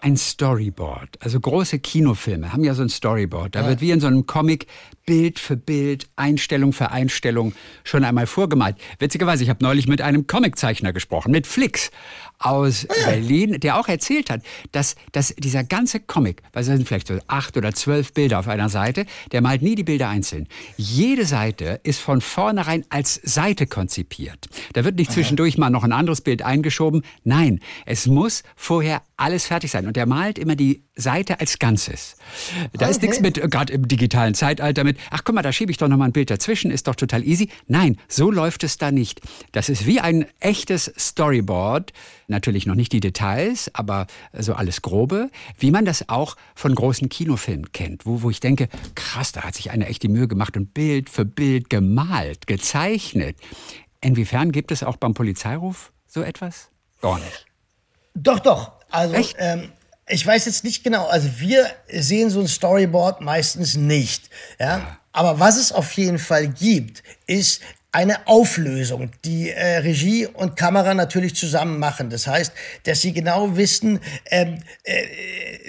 ein 0.00 0.16
Storyboard? 0.16 1.18
Also 1.20 1.40
große 1.40 1.78
Kinofilme 1.78 2.52
haben 2.52 2.64
ja 2.64 2.74
so 2.74 2.82
ein 2.82 2.88
Storyboard. 2.88 3.54
Da 3.54 3.66
wird 3.66 3.80
wie 3.80 3.90
in 3.90 4.00
so 4.00 4.06
einem 4.06 4.26
Comic 4.26 4.66
Bild 5.08 5.38
für 5.38 5.56
Bild, 5.56 6.06
Einstellung 6.16 6.74
für 6.74 6.90
Einstellung 6.90 7.54
schon 7.82 8.04
einmal 8.04 8.26
vorgemalt. 8.26 8.76
Witzigerweise, 8.98 9.42
ich 9.42 9.48
habe 9.48 9.64
neulich 9.64 9.88
mit 9.88 10.02
einem 10.02 10.26
Comiczeichner 10.26 10.92
gesprochen, 10.92 11.30
mit 11.30 11.46
Flix 11.46 11.90
aus 12.38 12.86
Berlin, 13.06 13.58
der 13.58 13.80
auch 13.80 13.88
erzählt 13.88 14.28
hat, 14.28 14.42
dass, 14.72 14.96
dass 15.12 15.34
dieser 15.34 15.64
ganze 15.64 16.00
Comic, 16.00 16.42
weil 16.52 16.60
es 16.60 16.66
sind 16.66 16.86
vielleicht 16.86 17.08
so 17.08 17.18
acht 17.26 17.56
oder 17.56 17.72
zwölf 17.72 18.12
Bilder 18.12 18.38
auf 18.38 18.48
einer 18.48 18.68
Seite, 18.68 19.06
der 19.32 19.40
malt 19.40 19.62
nie 19.62 19.76
die 19.76 19.82
Bilder 19.82 20.10
einzeln. 20.10 20.46
Jede 20.76 21.24
Seite 21.24 21.80
ist 21.84 22.00
von 22.00 22.20
vornherein 22.20 22.84
als 22.90 23.14
Seite 23.24 23.66
konzipiert. 23.66 24.46
Da 24.74 24.84
wird 24.84 24.96
nicht 24.96 25.10
zwischendurch 25.10 25.56
mal 25.56 25.70
noch 25.70 25.84
ein 25.84 25.92
anderes 25.92 26.20
Bild 26.20 26.42
eingeschoben. 26.42 27.02
Nein, 27.24 27.60
es 27.86 28.06
muss 28.06 28.42
vorher 28.56 29.00
alles 29.18 29.46
fertig 29.46 29.70
sein. 29.70 29.86
Und 29.86 29.96
er 29.96 30.06
malt 30.06 30.38
immer 30.38 30.56
die 30.56 30.84
Seite 30.94 31.40
als 31.40 31.58
Ganzes. 31.58 32.16
Da 32.72 32.86
ist 32.86 33.02
nichts 33.02 33.20
mit, 33.20 33.36
äh, 33.36 33.48
gerade 33.48 33.72
im 33.72 33.86
digitalen 33.86 34.34
Zeitalter, 34.34 34.84
mit, 34.84 34.98
ach 35.10 35.24
guck 35.24 35.34
mal, 35.34 35.42
da 35.42 35.52
schiebe 35.52 35.70
ich 35.70 35.76
doch 35.76 35.88
noch 35.88 35.96
mal 35.96 36.06
ein 36.06 36.12
Bild 36.12 36.30
dazwischen, 36.30 36.70
ist 36.70 36.86
doch 36.86 36.94
total 36.94 37.24
easy. 37.24 37.50
Nein, 37.66 37.98
so 38.08 38.30
läuft 38.30 38.64
es 38.64 38.78
da 38.78 38.90
nicht. 38.90 39.20
Das 39.52 39.68
ist 39.68 39.86
wie 39.86 40.00
ein 40.00 40.26
echtes 40.40 40.92
Storyboard. 40.96 41.92
Natürlich 42.28 42.66
noch 42.66 42.76
nicht 42.76 42.92
die 42.92 43.00
Details, 43.00 43.70
aber 43.74 44.06
so 44.32 44.54
alles 44.54 44.82
Grobe, 44.82 45.30
wie 45.58 45.70
man 45.70 45.84
das 45.84 46.08
auch 46.08 46.36
von 46.54 46.74
großen 46.74 47.08
Kinofilmen 47.08 47.72
kennt, 47.72 48.06
wo, 48.06 48.22
wo 48.22 48.30
ich 48.30 48.40
denke, 48.40 48.68
krass, 48.94 49.32
da 49.32 49.42
hat 49.42 49.54
sich 49.54 49.70
einer 49.70 49.88
echt 49.88 50.02
die 50.02 50.08
Mühe 50.08 50.28
gemacht 50.28 50.56
und 50.56 50.74
Bild 50.74 51.10
für 51.10 51.24
Bild 51.24 51.70
gemalt, 51.70 52.46
gezeichnet. 52.46 53.36
Inwiefern 54.00 54.52
gibt 54.52 54.70
es 54.70 54.84
auch 54.84 54.96
beim 54.96 55.14
Polizeiruf 55.14 55.92
so 56.06 56.22
etwas? 56.22 56.70
Gar 57.00 57.18
nicht. 57.18 57.46
Doch, 58.14 58.38
doch. 58.40 58.77
Also, 58.90 59.14
Echt? 59.14 59.36
ähm, 59.38 59.72
ich 60.08 60.26
weiß 60.26 60.46
jetzt 60.46 60.64
nicht 60.64 60.84
genau. 60.84 61.06
Also, 61.06 61.28
wir 61.38 61.66
sehen 61.92 62.30
so 62.30 62.40
ein 62.40 62.48
Storyboard 62.48 63.20
meistens 63.20 63.76
nicht. 63.76 64.30
Ja? 64.58 64.98
Aber 65.12 65.40
was 65.40 65.56
es 65.56 65.72
auf 65.72 65.92
jeden 65.92 66.18
Fall 66.18 66.48
gibt, 66.48 67.02
ist 67.26 67.60
eine 67.90 68.26
Auflösung, 68.26 69.10
die 69.24 69.50
äh, 69.50 69.78
Regie 69.78 70.26
und 70.26 70.56
Kamera 70.56 70.94
natürlich 70.94 71.34
zusammen 71.34 71.78
machen. 71.78 72.10
Das 72.10 72.26
heißt, 72.26 72.52
dass 72.84 73.00
sie 73.00 73.12
genau 73.12 73.56
wissen, 73.56 74.00
ähm, 74.26 74.58
äh, 74.84 75.04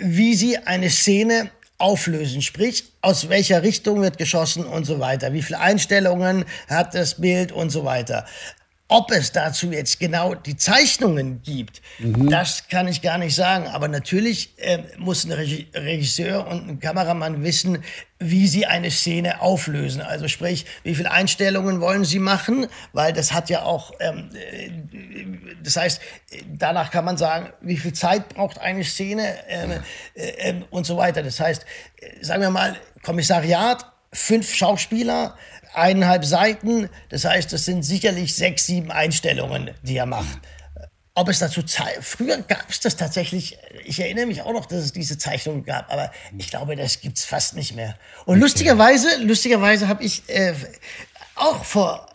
wie 0.02 0.36
sie 0.36 0.58
eine 0.58 0.90
Szene 0.90 1.50
auflösen, 1.78 2.42
sprich 2.42 2.84
aus 3.02 3.30
welcher 3.30 3.64
Richtung 3.64 4.02
wird 4.02 4.18
geschossen 4.18 4.66
und 4.66 4.84
so 4.84 5.00
weiter, 5.00 5.32
wie 5.32 5.42
viele 5.42 5.60
Einstellungen 5.60 6.44
hat 6.68 6.94
das 6.94 7.22
Bild 7.22 7.54
und 7.54 7.70
so 7.70 7.86
weiter. 7.86 8.26
Ob 8.92 9.12
es 9.12 9.32
dazu 9.32 9.72
jetzt 9.72 10.00
genau 10.00 10.34
die 10.34 10.58
Zeichnungen 10.58 11.44
gibt, 11.44 11.84
das 12.00 12.68
kann 12.70 12.88
ich 12.88 13.04
gar 13.04 13.20
nicht 13.20 13.36
sagen. 13.36 13.68
Aber 13.68 13.88
natürlich 13.88 14.58
äh, 14.58 14.80
muss 14.98 15.26
ein 15.26 15.32
Regi 15.32 15.68
Regisseur 15.76 16.48
und 16.48 16.68
ein 16.68 16.80
Kameramann 16.80 17.44
wissen, 17.44 17.84
wie 18.18 18.48
sie 18.48 18.66
eine 18.66 18.90
Szene 18.90 19.42
auflösen. 19.42 20.02
Also 20.02 20.28
sprich, 20.28 20.66
wie 20.82 20.96
viele 20.96 21.12
Einstellungen 21.12 21.82
wollen 21.82 22.04
sie 22.04 22.18
machen, 22.18 22.66
weil 22.92 23.14
das 23.14 23.32
hat 23.32 23.52
ja 23.52 23.62
auch, 23.62 23.92
ähm, 24.00 24.32
äh, 24.34 24.72
das 25.64 25.78
heißt, 25.78 26.02
danach 26.52 26.90
kann 26.90 27.06
man 27.06 27.18
sagen, 27.18 27.54
wie 27.62 27.78
viel 27.78 27.94
Zeit 27.94 28.30
braucht 28.30 28.58
eine 28.58 28.84
Szene 28.84 29.36
ähm, 29.50 29.72
äh, 30.16 30.30
ähm, 30.40 30.66
und 30.72 30.88
so 30.88 30.98
weiter. 30.98 31.22
Das 31.22 31.40
heißt, 31.40 31.64
äh, 32.02 32.26
sagen 32.26 32.42
wir 32.42 32.50
mal, 32.50 32.76
Kommissariat, 33.04 33.86
fünf 34.12 34.52
Schauspieler, 34.52 35.38
eineinhalb 35.74 36.26
Seiten. 36.26 36.90
Das 37.10 37.26
heißt, 37.26 37.52
das 37.54 37.66
sind 37.66 37.84
sicherlich 37.84 38.36
sechs, 38.36 38.66
sieben 38.66 38.92
Einstellungen, 38.92 39.72
die 39.82 39.98
er 39.98 40.06
macht. 40.06 40.40
Ob 41.16 41.28
es 41.28 41.40
dazu 41.40 41.64
Zeit, 41.64 41.98
früher 42.02 42.38
gab 42.38 42.70
es 42.70 42.80
das 42.80 42.96
tatsächlich, 42.96 43.58
ich 43.84 44.00
erinnere 44.00 44.26
mich 44.26 44.42
auch 44.42 44.54
noch, 44.54 44.66
dass 44.66 44.80
es 44.80 44.94
diese 44.94 45.18
Zeichnungen 45.18 45.66
gab, 45.66 45.92
aber 45.92 46.12
ich 46.38 46.50
glaube, 46.50 46.76
das 46.76 47.02
gibt's 47.02 47.26
fast 47.26 47.56
nicht 47.56 47.76
mehr. 47.76 47.98
Und 48.26 48.40
lustigerweise, 48.40 49.18
lustigerweise 49.24 49.90
habe 49.90 50.04
ich 50.04 50.24
äh, 50.30 50.54
auch 51.36 51.66
vor 51.66 52.08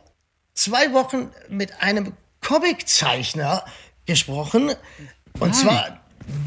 zwei 0.54 0.92
Wochen 0.94 1.30
mit 1.48 1.82
einem 1.82 2.14
Comiczeichner 2.40 3.64
gesprochen, 4.06 4.72
und 5.38 5.54
zwar 5.54 6.00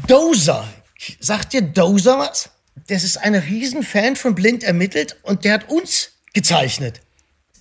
Dozer. 0.06 0.66
Sagt 1.20 1.52
dir 1.52 1.62
Dozer 1.62 2.18
was? 2.18 2.50
Das 2.88 3.04
ist 3.04 3.18
ein 3.18 3.34
Riesenfan 3.34 4.16
von 4.16 4.34
Blind 4.34 4.64
ermittelt 4.64 5.16
und 5.22 5.44
der 5.44 5.54
hat 5.54 5.68
uns 5.68 6.12
gezeichnet. 6.38 7.00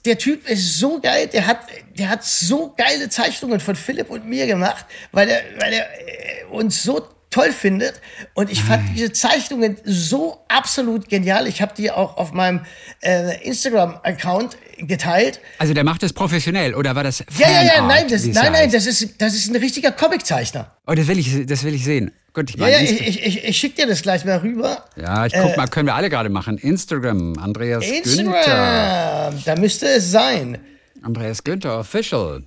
der 0.06 0.18
Typ 0.18 0.48
ist 0.48 0.80
so 0.80 1.00
geil, 1.02 1.28
der 1.28 1.48
hat, 1.48 1.62
der 1.98 2.10
hat 2.10 2.24
so 2.24 2.74
geile 2.78 3.10
Zeichnungen 3.10 3.60
von 3.60 3.76
Philipp 3.76 4.10
und 4.10 4.26
mir 4.26 4.48
gemacht, 4.48 4.86
weil 5.12 5.30
er, 5.30 5.42
weil 5.60 5.74
er 5.74 5.86
äh, 5.86 6.46
uns 6.50 6.84
so 6.84 7.08
toll 7.38 7.52
findet. 7.52 8.02
Und 8.34 8.50
ich 8.52 8.64
fand 8.64 8.84
diese 8.96 9.12
Zeichnungen 9.12 9.78
so 9.86 10.40
absolut 10.48 11.08
genial. 11.10 11.48
Ich 11.48 11.62
habe 11.62 11.74
die 11.78 11.92
auch 11.92 12.18
auf 12.18 12.32
meinem 12.34 12.62
äh, 13.02 13.42
Instagram-Account 13.46 14.58
geteilt. 14.80 15.40
Also 15.60 15.74
der 15.74 15.84
macht 15.84 16.02
das 16.04 16.14
professionell 16.14 16.74
oder 16.76 16.96
war 16.96 17.04
das 17.04 17.24
Ja, 17.38 17.50
ja, 17.50 17.64
ja, 17.64 17.82
nein, 17.88 18.08
das, 18.10 18.26
nein, 18.26 18.52
nein, 18.52 18.72
das 18.72 18.86
ist, 18.86 19.22
das 19.22 19.34
ist 19.36 19.50
ein 19.50 19.56
richtiger 19.56 19.92
Comiczeichner. 19.92 20.72
Oh, 20.88 20.94
das 20.94 21.08
will 21.08 21.20
ich, 21.20 21.46
das 21.46 21.64
will 21.64 21.74
ich 21.76 21.84
sehen. 21.84 22.12
Gut, 22.34 22.50
ich 22.52 22.56
Ja, 22.56 22.62
meine, 22.66 22.76
ja, 22.84 22.92
Insta- 22.92 23.02
ich, 23.08 23.26
ich, 23.26 23.44
ich 23.46 23.58
schicke 23.58 23.76
dir 23.82 23.88
das 23.88 24.02
gleich 24.02 24.24
mal 24.26 24.38
rüber. 24.38 24.86
ja, 24.96 25.26
ich 25.26 25.34
guck 25.34 25.58
mal, 25.58 25.68
können 25.68 25.88
wir 25.88 25.96
alle 25.96 26.10
gerade 26.10 26.30
machen. 26.30 26.58
Instagram, 26.58 27.38
Andreas 27.40 27.84
Günther. 27.84 28.04
Instagram, 28.04 29.44
da 29.46 29.56
müsste 29.56 29.88
es 29.88 30.12
sein. 30.12 30.58
Andreas 31.02 31.44
Günther 31.44 31.80
Official. 31.80 32.44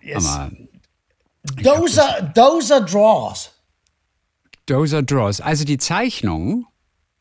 Yes. 0.00 0.38
Dozer, 1.62 2.32
Dozer 2.34 2.80
Draws. 2.82 3.51
Dozer 4.66 5.02
Draws. 5.02 5.40
Also 5.40 5.64
die 5.64 5.78
Zeichnung 5.78 6.66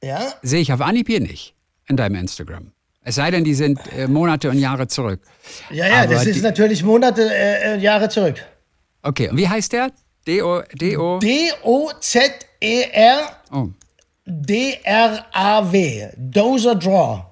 Ja, 0.03 0.33
sehe 0.41 0.61
ich 0.61 0.73
auf 0.73 0.81
Anhieb 0.81 1.07
hier 1.07 1.21
nicht 1.21 1.55
in 1.87 1.97
deinem 1.97 2.15
Instagram. 2.15 2.71
Es 3.03 3.15
sei 3.15 3.31
denn, 3.31 3.43
die 3.43 3.55
sind 3.55 3.79
äh, 3.97 4.07
Monate 4.07 4.49
und 4.49 4.59
Jahre 4.59 4.87
zurück. 4.87 5.21
ja, 5.71 5.87
ja, 5.87 6.03
Aber 6.03 6.13
das 6.13 6.27
ist 6.27 6.43
natürlich 6.43 6.83
Monate, 6.83 7.33
äh, 7.33 7.75
äh, 7.75 7.79
Jahre 7.79 8.09
zurück. 8.09 8.35
Okay, 9.01 9.29
und 9.29 9.37
wie 9.37 9.49
heißt 9.49 9.73
der? 9.73 9.91
D-O, 10.27 10.61
D-O, 10.79 11.17
D-O-Z-E-R 11.17 12.41
oh. 13.51 13.69
D-R-A-W. 14.25 16.09
Dozer 16.15 16.75
Draw. 16.75 17.25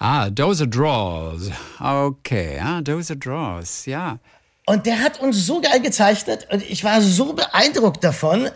Ah, 0.00 0.28
Dozer 0.28 0.66
Draws. 0.66 1.50
Okay, 1.78 2.58
ah, 2.60 2.80
Dozer 2.80 3.14
Draws, 3.14 3.86
ja. 3.86 4.18
Und 4.66 4.86
der 4.86 5.00
hat 5.00 5.20
uns 5.20 5.46
so 5.46 5.60
geil 5.60 5.80
gezeichnet 5.80 6.48
und 6.50 6.68
ich 6.68 6.82
war 6.82 7.00
so 7.00 7.32
beeindruckt 7.32 8.02
davon. 8.02 8.50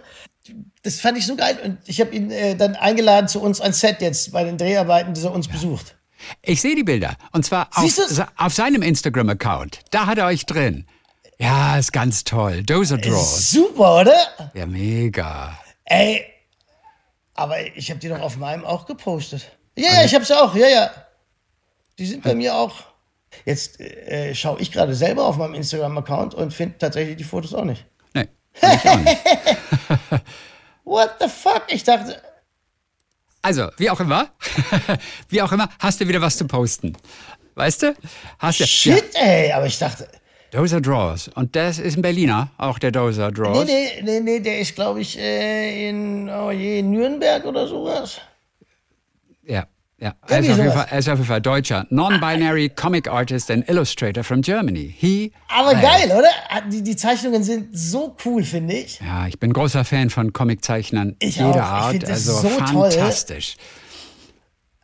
Das 0.86 1.00
fand 1.00 1.18
ich 1.18 1.26
so 1.26 1.34
geil 1.34 1.58
und 1.64 1.78
ich 1.86 2.00
habe 2.00 2.14
ihn 2.14 2.30
äh, 2.30 2.54
dann 2.54 2.76
eingeladen 2.76 3.26
zu 3.26 3.42
uns 3.42 3.60
ans 3.60 3.80
Set 3.80 4.00
jetzt 4.00 4.30
bei 4.30 4.44
den 4.44 4.56
Dreharbeiten, 4.56 5.14
die 5.14 5.20
er 5.20 5.32
uns 5.32 5.48
besucht. 5.48 5.96
Ich 6.42 6.60
sehe 6.60 6.76
die 6.76 6.84
Bilder. 6.84 7.16
Und 7.32 7.44
zwar 7.44 7.70
auf, 7.74 8.28
auf 8.36 8.54
seinem 8.54 8.82
Instagram-Account. 8.82 9.80
Da 9.90 10.06
hat 10.06 10.18
er 10.18 10.26
euch 10.26 10.46
drin. 10.46 10.86
Ja, 11.40 11.76
ist 11.76 11.92
ganz 11.92 12.22
toll. 12.22 12.62
Dozer 12.62 12.98
Draws. 12.98 13.50
Super, 13.50 14.02
oder? 14.02 14.14
Ja, 14.54 14.64
mega. 14.64 15.58
Ey, 15.86 16.24
aber 17.34 17.56
ich 17.76 17.90
habe 17.90 17.98
die 17.98 18.08
doch 18.08 18.20
auf 18.20 18.36
meinem 18.36 18.64
auch 18.64 18.86
gepostet. 18.86 19.50
Ja, 19.76 19.92
ja, 19.92 20.04
ich 20.04 20.14
habe 20.14 20.24
sie 20.24 20.40
auch, 20.40 20.54
ja, 20.54 20.68
ja. 20.68 20.90
Die 21.98 22.06
sind 22.06 22.22
bei 22.22 22.36
mir 22.36 22.54
auch. 22.54 22.76
Jetzt 23.44 23.80
äh, 23.80 24.36
schaue 24.36 24.60
ich 24.60 24.70
gerade 24.70 24.94
selber 24.94 25.24
auf 25.24 25.36
meinem 25.36 25.54
Instagram-Account 25.54 26.34
und 26.34 26.54
finde 26.54 26.78
tatsächlich 26.78 27.16
die 27.16 27.24
Fotos 27.24 27.54
auch 27.54 27.64
nicht. 27.64 27.84
Nee, 28.14 28.28
ich 28.62 28.88
auch 28.88 28.98
nicht. 28.98 29.18
What 30.86 31.16
the 31.20 31.28
fuck? 31.28 31.64
Ich 31.68 31.82
dachte, 31.84 32.22
Also, 33.42 33.68
wie 33.76 33.90
auch 33.90 34.00
immer, 34.00 34.28
wie 35.28 35.42
auch 35.42 35.52
immer, 35.52 35.68
hast 35.78 36.00
du 36.00 36.08
wieder 36.08 36.20
was 36.22 36.36
zu 36.38 36.46
posten. 36.46 36.96
Weißt 37.56 37.82
du? 37.82 37.94
Hast 38.38 38.60
du. 38.60 38.66
shit, 38.66 39.04
ey. 39.14 39.52
Aber 39.52 39.66
ich 39.66 39.78
dachte, 39.78 40.08
Ja, 40.52 40.60
Dozer 40.60 40.80
Draws. 40.80 41.28
Und 41.34 41.54
das 41.56 41.78
ist 41.78 41.96
ein 41.96 42.02
Berliner, 42.02 42.50
auch 42.56 42.78
der 42.78 42.92
Dozer 42.92 43.28
nee, 43.28 43.34
Draws. 43.34 43.64
nee, 43.66 44.00
nee, 44.02 44.20
nee, 44.20 44.40
der 44.40 44.60
ist, 44.60 44.74
glaube 44.74 45.00
ich, 45.00 45.18
äh, 45.18 45.88
in 45.88 46.30
oh 46.30 46.50
je, 46.50 46.82
Nürnberg 46.82 47.44
oder 47.44 47.66
sowas. 47.66 48.20
Ja. 49.98 50.12
Er 50.28 50.40
ist. 50.40 50.48
Fall, 50.48 50.86
er 50.90 50.98
ist 50.98 51.08
auf 51.08 51.14
jeden 51.18 51.26
Fall 51.28 51.40
Deutscher. 51.40 51.86
Non-binary 51.88 52.68
Comic 52.68 53.08
Artist 53.08 53.50
and 53.50 53.66
Illustrator 53.68 54.22
from 54.22 54.42
Germany. 54.42 54.94
He. 54.98 55.32
Aber 55.48 55.74
geil, 55.74 56.10
oder? 56.16 56.28
Ah, 56.50 56.60
Die, 56.70 56.82
die 56.82 56.96
Zeichnungen 56.96 57.42
sind 57.42 57.68
so 57.76 58.14
cool, 58.26 58.42
finde 58.44 58.74
ich. 58.74 59.00
Ja, 59.00 59.26
ich 59.26 59.40
bin 59.40 59.54
großer 59.54 59.84
Fan 59.86 60.10
von 60.10 60.34
Comiczeichnern 60.34 61.16
Ich 61.18 61.36
jeder 61.36 61.48
auch. 61.50 61.54
Ich 61.92 62.00
Art. 62.00 62.02
das 62.02 62.10
also 62.28 62.32
so 62.42 62.48
toll. 62.58 62.90
fantastisch. 62.90 63.56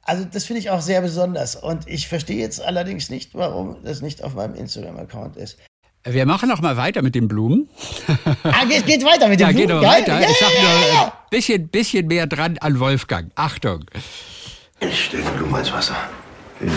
Also 0.04 0.24
das 0.24 0.46
finde 0.46 0.60
ich 0.60 0.70
auch 0.70 0.80
sehr 0.80 1.02
besonders. 1.02 1.56
Und 1.56 1.86
ich 1.88 2.08
verstehe 2.08 2.38
jetzt 2.38 2.62
allerdings 2.62 3.10
nicht, 3.10 3.34
warum 3.34 3.76
das 3.84 4.00
nicht 4.00 4.24
auf 4.24 4.34
meinem 4.34 4.54
Instagram-Account 4.54 5.36
ist. 5.36 5.58
Wir 6.04 6.26
machen 6.26 6.48
noch 6.48 6.60
mal 6.62 6.76
weiter 6.78 7.02
mit 7.02 7.14
den 7.14 7.28
Blumen. 7.28 7.68
Ah, 8.44 8.64
geht, 8.64 8.86
geht 8.86 9.04
weiter 9.04 9.28
mit 9.28 9.38
dem 9.38 9.46
Ja, 9.46 9.52
geht 9.52 9.66
Blumen. 9.66 9.82
noch 9.84 9.90
Geil. 9.92 10.02
weiter. 10.02 10.20
Ja, 10.22 10.28
ich 10.30 10.38
sag 10.38 10.48
nur 10.48 10.94
ja. 10.94 11.12
bisschen, 11.30 11.68
bisschen 11.68 12.06
mehr 12.08 12.26
dran 12.26 12.56
an 12.58 12.80
Wolfgang. 12.80 13.30
Achtung. 13.36 13.84
Ich 14.88 15.04
stelle 15.06 15.22
die 15.22 15.38
Blumen 15.38 15.56
ins 15.60 15.72
Wasser. 15.72 15.94
Ja, 16.60 16.70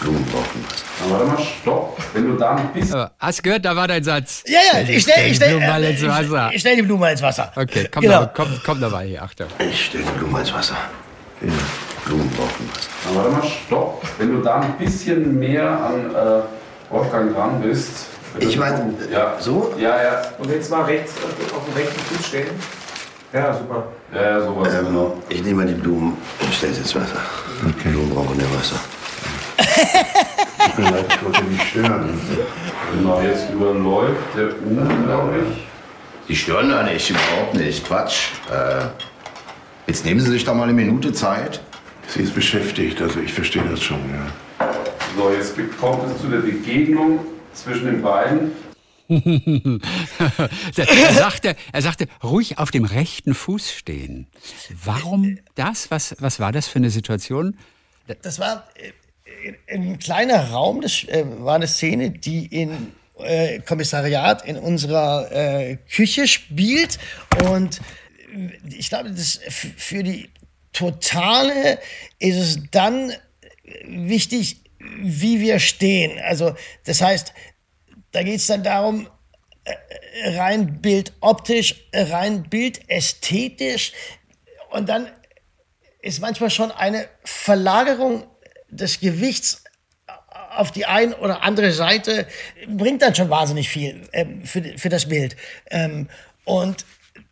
Blumen 0.00 0.24
brauchen 0.26 0.64
Wasser. 0.68 0.84
Aber 1.04 1.12
warte 1.12 1.26
mal, 1.42 1.48
stopp. 1.60 1.98
Wenn 2.12 2.26
du 2.30 2.36
da 2.36 2.56
ein 2.56 2.72
bisschen. 2.72 2.90
So, 2.92 3.06
hast 3.18 3.42
gehört, 3.42 3.64
da 3.64 3.74
war 3.76 3.86
dein 3.88 4.02
Satz. 4.02 4.42
Ja, 4.46 4.58
ja, 4.72 4.80
ich 4.88 5.02
stelle 5.02 5.22
ich 5.26 5.30
die 5.30 5.34
stell, 5.36 5.50
Blumen 5.50 5.66
mal 5.68 5.84
ins 5.84 6.00
ich- 6.02 6.08
Wasser. 6.08 6.50
Ich 6.52 6.60
stelle 6.60 6.76
die 6.76 6.82
Blume 6.82 7.10
ins 7.12 7.22
Wasser. 7.22 7.52
Okay, 7.56 7.88
komm, 7.92 8.02
genau. 8.02 8.20
noch, 8.22 8.34
komm, 8.34 8.60
komm 8.64 8.80
mal 8.80 9.04
hier. 9.04 9.22
Achtung. 9.22 9.46
Ich 9.58 9.86
stelle 9.86 10.04
die 10.04 10.18
Blumen 10.18 10.40
ins 10.40 10.52
Wasser. 10.52 10.76
Ja, 11.40 11.52
Blumen 12.04 12.28
brauchen 12.30 12.70
Wasser. 12.72 12.88
Aber 13.10 13.16
warte 13.32 13.46
mal, 13.46 13.52
stopp. 13.66 14.02
Wenn 14.18 14.34
du 14.36 14.42
da 14.42 14.60
ein 14.60 14.72
bisschen 14.78 15.38
mehr 15.38 15.68
an 15.68 16.14
äh, 16.14 16.42
Wolfgang 16.92 17.34
dran 17.34 17.60
bist. 17.60 17.90
Ich 18.40 18.56
meine, 18.56 18.94
Ja. 19.10 19.34
so? 19.40 19.74
Ja, 19.78 20.00
ja. 20.02 20.22
Und 20.38 20.50
jetzt 20.50 20.70
mal 20.70 20.84
rechts 20.84 21.12
auf, 21.16 21.56
auf 21.56 21.64
dem 21.64 21.74
rechten 21.74 21.98
Fuß 22.00 22.26
stellen. 22.26 22.50
Ja, 23.32 23.52
super. 23.52 23.88
Ja, 24.14 24.22
ja, 24.22 24.40
sowas, 24.40 24.72
Ähm, 24.74 24.86
genau. 24.86 25.16
ich 25.28 25.42
nehme 25.42 25.64
mal 25.64 25.66
die 25.66 25.80
Blumen 25.80 26.16
und 26.40 26.54
stelle 26.54 26.72
sie 26.72 26.80
ins 26.80 26.94
Wasser. 26.94 27.20
Okay. 27.62 27.90
Blumen 27.90 28.10
brauchen 28.10 28.38
ja 28.40 28.46
Wasser. 28.58 28.76
Tut 30.64 30.78
mir 30.78 30.90
leid, 30.90 31.04
ich 31.08 31.24
wollte 31.24 31.44
nicht 31.44 31.66
stören. 31.68 32.20
Genau, 32.94 33.20
jetzt 33.20 33.50
überläuft 33.50 34.16
der 34.36 34.46
Uhr, 34.46 34.86
glaube 35.04 35.32
ich. 35.52 35.66
Die 36.28 36.36
stören 36.36 36.70
da 36.70 36.82
nicht, 36.82 37.10
überhaupt 37.10 37.54
nicht. 37.54 37.86
Quatsch. 37.86 38.30
Äh, 38.50 38.86
jetzt 39.86 40.04
nehmen 40.04 40.20
Sie 40.20 40.30
sich 40.30 40.44
doch 40.44 40.54
mal 40.54 40.64
eine 40.64 40.72
Minute 40.72 41.12
Zeit. 41.12 41.60
Sie 42.06 42.22
ist 42.22 42.34
beschäftigt, 42.34 43.02
also 43.02 43.20
ich 43.20 43.32
verstehe 43.32 43.62
das 43.70 43.82
schon, 43.82 43.98
ja. 44.10 44.66
So, 45.16 45.30
jetzt 45.30 45.54
kommt 45.78 46.04
es 46.10 46.22
zu 46.22 46.28
der 46.28 46.38
Begegnung 46.38 47.20
zwischen 47.52 47.86
den 47.86 48.00
beiden. 48.02 48.52
er, 50.76 51.12
sagte, 51.14 51.56
er 51.72 51.82
sagte, 51.82 52.08
ruhig 52.22 52.58
auf 52.58 52.70
dem 52.70 52.84
rechten 52.84 53.34
Fuß 53.34 53.72
stehen. 53.72 54.26
Warum 54.84 55.38
das? 55.54 55.90
Was, 55.90 56.16
was 56.20 56.40
war 56.40 56.52
das 56.52 56.68
für 56.68 56.76
eine 56.76 56.90
Situation? 56.90 57.56
Das 58.22 58.38
war 58.38 58.68
äh, 58.74 58.92
ein 59.74 59.98
kleiner 59.98 60.50
Raum, 60.50 60.82
das 60.82 61.04
äh, 61.04 61.24
war 61.38 61.54
eine 61.54 61.66
Szene, 61.66 62.10
die 62.10 62.46
in 62.46 62.92
äh, 63.18 63.60
Kommissariat 63.60 64.46
in 64.46 64.56
unserer 64.56 65.32
äh, 65.32 65.76
Küche 65.90 66.28
spielt. 66.28 66.98
Und 67.46 67.80
äh, 68.34 68.50
ich 68.68 68.90
glaube, 68.90 69.10
das 69.10 69.40
für 69.48 70.02
die 70.02 70.28
Totale 70.72 71.78
ist 72.18 72.36
es 72.36 72.58
dann 72.70 73.12
wichtig, 73.84 74.60
wie 75.00 75.40
wir 75.40 75.58
stehen. 75.58 76.18
Also 76.20 76.54
das 76.84 77.00
heißt, 77.00 77.32
da 78.18 78.24
geht 78.24 78.40
es 78.40 78.48
dann 78.48 78.64
darum, 78.64 79.08
äh, 79.62 80.36
rein 80.36 80.82
bildoptisch, 80.82 81.84
äh, 81.92 82.02
rein 82.10 82.42
bildästhetisch. 82.50 83.92
Und 84.70 84.88
dann 84.88 85.08
ist 86.02 86.18
manchmal 86.20 86.50
schon 86.50 86.72
eine 86.72 87.08
Verlagerung 87.22 88.26
des 88.70 88.98
Gewichts 88.98 89.62
auf 90.50 90.72
die 90.72 90.84
ein 90.84 91.14
oder 91.14 91.44
andere 91.44 91.70
Seite, 91.70 92.26
bringt 92.66 93.02
dann 93.02 93.14
schon 93.14 93.30
wahnsinnig 93.30 93.68
viel 93.68 94.02
ähm, 94.12 94.44
für, 94.44 94.64
für 94.76 94.88
das 94.88 95.08
Bild. 95.08 95.36
Ähm, 95.70 96.08
und 96.42 96.84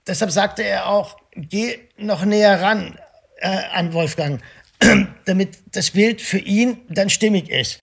deshalb 0.06 0.30
sagte 0.30 0.62
er 0.62 0.88
auch, 0.88 1.18
geh 1.32 1.80
noch 1.96 2.24
näher 2.24 2.62
ran 2.62 2.96
äh, 3.38 3.48
an 3.72 3.92
Wolfgang, 3.92 4.40
damit 5.24 5.58
das 5.72 5.90
Bild 5.90 6.22
für 6.22 6.38
ihn 6.38 6.82
dann 6.88 7.10
stimmig 7.10 7.50
ist. 7.50 7.80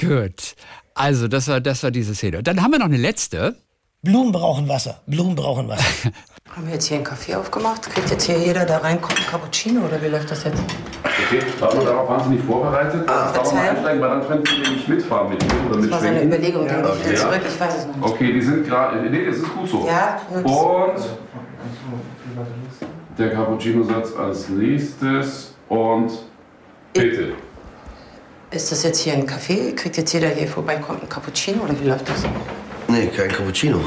Gut. 0.00 0.54
Also, 0.94 1.28
das 1.28 1.48
war, 1.48 1.60
das 1.60 1.82
war 1.82 1.90
diese 1.90 2.14
Szene. 2.14 2.42
Dann 2.42 2.62
haben 2.62 2.72
wir 2.72 2.78
noch 2.78 2.86
eine 2.86 2.96
letzte. 2.96 3.56
Blumen 4.02 4.32
brauchen 4.32 4.66
Wasser. 4.68 5.00
Blumen 5.06 5.34
brauchen 5.34 5.68
Wasser. 5.68 5.84
Haben 6.56 6.66
wir 6.66 6.72
jetzt 6.74 6.86
hier 6.86 6.96
einen 6.96 7.04
Kaffee 7.04 7.34
aufgemacht? 7.36 7.82
Kriegt 7.88 8.10
jetzt 8.10 8.24
hier 8.24 8.36
jeder, 8.36 8.64
der 8.64 8.82
reinkommt, 8.82 9.16
einen 9.18 9.26
Cappuccino 9.28 9.82
oder 9.82 10.02
wie 10.02 10.06
läuft 10.08 10.30
das 10.32 10.42
jetzt? 10.42 10.58
Okay, 11.04 11.42
war 11.60 11.72
man 11.76 11.84
darauf 11.84 12.08
wahnsinnig 12.08 12.42
vorbereitet? 12.42 13.08
Ah, 13.08 13.30
Warum 13.32 13.56
einsteigen, 13.58 14.00
weil 14.00 14.08
dann 14.10 14.26
könnten 14.26 14.46
wir 14.62 14.70
nicht 14.70 14.88
mitfahren 14.88 15.28
mit 15.28 15.40
mir 15.44 15.60
oder 15.66 15.74
Das 15.76 15.82
mit 15.82 15.90
war 15.92 16.00
so 16.00 16.06
eine 16.06 16.16
Schwingen. 16.18 16.32
Überlegung, 16.34 16.66
denke 16.66 16.88
ich 16.92 17.00
wieder 17.04 17.12
Ja. 17.12 17.20
zurück. 17.20 17.40
Ich 17.46 17.60
weiß 17.60 17.76
es 17.78 17.86
noch 17.86 17.96
nicht. 17.96 18.04
Okay, 18.04 18.32
die 18.32 18.42
sind 18.42 18.66
gerade. 18.66 19.00
Nee, 19.10 19.26
das 19.26 19.36
ist 19.36 19.54
gut 19.54 19.68
so. 19.68 19.86
Ja, 19.86 20.20
das- 20.32 20.42
Und 20.50 21.08
der 23.18 23.30
Cappuccino-Satz 23.32 24.16
als 24.16 24.48
nächstes. 24.48 25.54
Und 25.68 26.10
bitte. 26.94 27.34
Ist 28.50 28.72
das 28.72 28.82
jetzt 28.82 28.98
hier 29.00 29.12
ein 29.12 29.26
Kaffee? 29.26 29.72
Kriegt 29.74 29.96
jetzt 29.96 30.12
jeder, 30.12 30.28
der 30.28 30.36
hier 30.38 30.48
vorbeikommt, 30.48 31.00
einen 31.00 31.08
Cappuccino 31.08 31.62
oder 31.62 31.78
wie 31.80 31.86
läuft 31.88 32.08
das? 32.08 32.24
Nee, 32.88 33.06
kein 33.06 33.28
Cappuccino. 33.30 33.78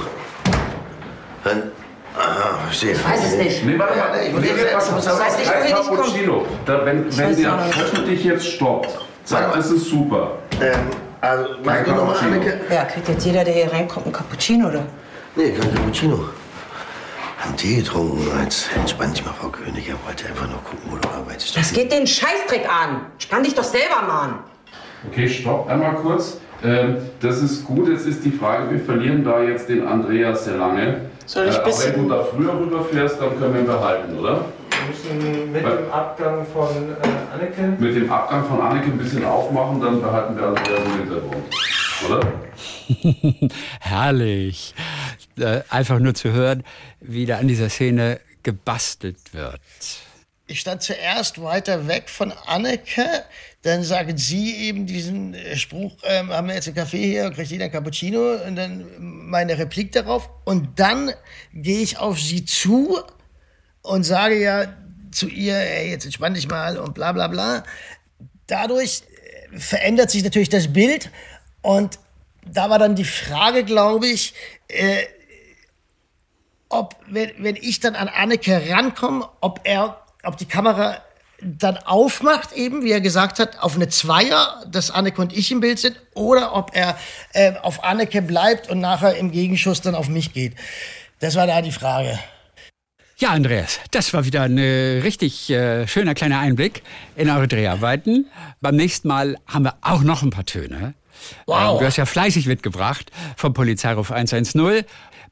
Ein, 1.43 1.63
aha, 2.17 2.59
verstehe. 2.67 2.93
Ich 2.93 3.03
weiß 3.05 3.25
es 3.25 3.35
nicht. 3.37 3.65
Nee, 3.65 3.77
warte 3.77 3.97
mal. 3.97 4.25
Ich 4.25 4.31
muss 4.33 4.43
jetzt- 4.45 4.55
nee, 4.55 4.61
ich 4.63 4.73
weiß 5.19 5.37
nicht, 5.37 5.51
kein 5.51 5.61
wohin 5.63 5.69
ich 5.69 5.75
komme. 5.75 5.97
Cappuccino. 5.97 6.45
Da, 6.65 6.85
wenn 6.85 7.17
wenn 7.17 7.35
der 7.35 8.01
dich 8.07 8.23
jetzt 8.23 8.47
stoppt, 8.47 8.97
sagt, 9.25 9.53
das 9.55 9.69
ist 9.69 9.85
super. 9.89 10.37
Ähm, 10.61 10.79
Also, 11.19 11.53
du 11.55 11.91
nochmal. 11.91 12.17
Anneke? 12.19 12.59
Ja, 12.69 12.85
kriegt 12.85 13.07
jetzt 13.09 13.25
jeder, 13.25 13.43
der 13.43 13.53
hier 13.53 13.71
reinkommt, 13.71 14.05
einen 14.05 14.13
Cappuccino, 14.13 14.67
oder? 14.69 14.83
Nee, 15.35 15.51
kein 15.51 15.73
Cappuccino. 15.75 16.19
Haben 17.39 17.57
Tee 17.57 17.75
getrunken. 17.77 18.25
Jetzt 18.41 18.69
entspann 18.75 19.11
dich 19.11 19.25
mal, 19.25 19.33
Frau 19.33 19.49
König. 19.49 19.89
Er 19.89 19.95
wollte 20.05 20.25
einfach 20.27 20.47
nur 20.47 20.59
gucken, 20.63 20.79
wo 20.89 20.95
du 20.95 21.09
arbeitest. 21.09 21.57
Das 21.57 21.73
geht 21.73 21.91
den 21.91 22.07
Scheißdreck 22.07 22.65
an. 22.69 23.07
Spann 23.17 23.43
dich 23.43 23.53
doch 23.55 23.65
selber 23.65 24.01
mal 24.07 24.21
an. 24.23 24.39
Okay, 25.09 25.27
stopp 25.27 25.67
einmal 25.67 25.95
kurz. 25.95 26.37
Ähm, 26.63 26.97
das 27.19 27.41
ist 27.41 27.65
gut, 27.65 27.89
jetzt 27.89 28.07
ist 28.07 28.23
die 28.23 28.31
Frage, 28.31 28.71
wir 28.71 28.79
verlieren 28.79 29.23
da 29.23 29.41
jetzt 29.41 29.67
den 29.67 29.85
Andreas 29.85 30.45
sehr 30.45 30.57
lange. 30.57 31.01
Soll 31.25 31.47
ich 31.47 31.55
äh, 31.55 31.59
aber 31.59 31.71
wenn 31.71 32.03
du 32.03 32.09
da 32.09 32.23
früher 32.23 32.57
rüberfährst, 32.57 33.19
dann 33.19 33.37
können 33.37 33.53
wir 33.53 33.61
ihn 33.61 33.67
behalten, 33.67 34.17
oder? 34.17 34.45
Wir 34.69 35.19
müssen 35.19 35.51
mit 35.51 35.61
dem 35.61 35.91
Abgang 35.91 36.45
von 36.45 36.69
äh, 36.69 37.33
Anneke. 37.33 37.61
Mit 37.79 37.95
dem 37.95 38.11
Abgang 38.11 38.45
von 38.45 38.61
Anneke 38.61 38.85
ein 38.85 38.97
bisschen 38.97 39.25
aufmachen, 39.25 39.81
dann 39.81 40.01
behalten 40.01 40.37
wir 40.37 40.47
Andreas 40.47 40.79
im 40.85 40.99
Hintergrund. 40.99 41.43
Oder? 42.07 43.49
Herrlich. 43.79 44.73
Äh, 45.37 45.61
einfach 45.69 45.99
nur 45.99 46.13
zu 46.13 46.31
hören, 46.31 46.63
wie 47.01 47.25
da 47.25 47.37
an 47.37 47.47
dieser 47.47 47.69
Szene 47.69 48.19
gebastelt 48.43 49.33
wird. 49.33 49.59
Ich 50.47 50.59
stand 50.59 50.81
zuerst 50.81 51.41
weiter 51.41 51.87
weg 51.87 52.09
von 52.09 52.33
Anneke, 52.45 53.05
dann 53.63 53.83
sagen 53.83 54.17
sie 54.17 54.55
eben 54.57 54.85
diesen 54.85 55.33
äh, 55.33 55.55
Spruch, 55.55 55.95
ähm, 56.03 56.29
haben 56.31 56.47
wir 56.47 56.55
jetzt 56.55 56.67
einen 56.67 56.75
Kaffee 56.75 57.05
hier, 57.07 57.31
kriegt 57.31 57.49
jeder 57.49 57.69
Cappuccino. 57.69 58.35
Und 58.45 58.57
dann 58.57 58.85
meine 58.99 59.57
Replik 59.57 59.93
darauf. 59.93 60.29
Und 60.43 60.79
dann 60.79 61.11
gehe 61.53 61.79
ich 61.79 61.97
auf 61.97 62.19
sie 62.19 62.43
zu 62.43 62.99
und 63.81 64.03
sage 64.03 64.39
ja 64.41 64.65
zu 65.11 65.29
ihr, 65.29 65.55
ey, 65.55 65.91
jetzt 65.91 66.03
entspann 66.03 66.33
dich 66.33 66.49
mal 66.49 66.77
und 66.77 66.93
bla 66.93 67.13
bla 67.13 67.29
bla. 67.29 67.63
Dadurch 68.47 69.03
äh, 69.53 69.57
verändert 69.57 70.11
sich 70.11 70.25
natürlich 70.25 70.49
das 70.49 70.73
Bild. 70.73 71.09
Und 71.61 71.99
da 72.45 72.69
war 72.69 72.79
dann 72.79 72.95
die 72.95 73.05
Frage, 73.05 73.63
glaube 73.63 74.07
ich, 74.07 74.33
äh, 74.67 75.05
ob, 76.67 76.97
wenn, 77.07 77.31
wenn 77.37 77.55
ich 77.55 77.79
dann 77.79 77.95
an 77.95 78.09
Anneke 78.09 78.61
rankomme, 78.69 79.29
ob 79.39 79.61
er, 79.63 80.05
ob 80.23 80.35
die 80.35 80.47
Kamera 80.47 81.01
dann 81.43 81.77
aufmacht, 81.77 82.53
eben, 82.53 82.83
wie 82.83 82.91
er 82.91 83.01
gesagt 83.01 83.39
hat, 83.39 83.59
auf 83.59 83.75
eine 83.75 83.89
Zweier, 83.89 84.63
dass 84.69 84.91
Anneke 84.91 85.21
und 85.21 85.35
ich 85.35 85.51
im 85.51 85.59
Bild 85.59 85.79
sind, 85.79 85.99
oder 86.13 86.55
ob 86.55 86.71
er 86.73 86.97
äh, 87.33 87.53
auf 87.61 87.83
Anneke 87.83 88.21
bleibt 88.21 88.69
und 88.69 88.79
nachher 88.79 89.15
im 89.15 89.31
Gegenschuss 89.31 89.81
dann 89.81 89.95
auf 89.95 90.09
mich 90.09 90.33
geht. 90.33 90.53
Das 91.19 91.35
war 91.35 91.47
da 91.47 91.61
die 91.61 91.71
Frage. 91.71 92.19
Ja, 93.17 93.29
Andreas, 93.29 93.79
das 93.91 94.13
war 94.13 94.25
wieder 94.25 94.41
ein 94.41 94.57
äh, 94.57 94.99
richtig 95.03 95.49
äh, 95.49 95.87
schöner 95.87 96.15
kleiner 96.15 96.39
Einblick 96.39 96.81
in 97.15 97.29
eure 97.29 97.47
Dreharbeiten. 97.47 98.27
Beim 98.59 98.75
nächsten 98.75 99.07
Mal 99.07 99.37
haben 99.47 99.63
wir 99.63 99.75
auch 99.81 100.01
noch 100.01 100.23
ein 100.23 100.31
paar 100.31 100.45
Töne. 100.45 100.93
Wow. 101.45 101.73
Ähm, 101.73 101.79
du 101.79 101.85
hast 101.85 101.97
ja 101.97 102.05
fleißig 102.05 102.47
mitgebracht 102.47 103.11
vom 103.37 103.53
Polizeiruf 103.53 104.11
110. 104.11 104.83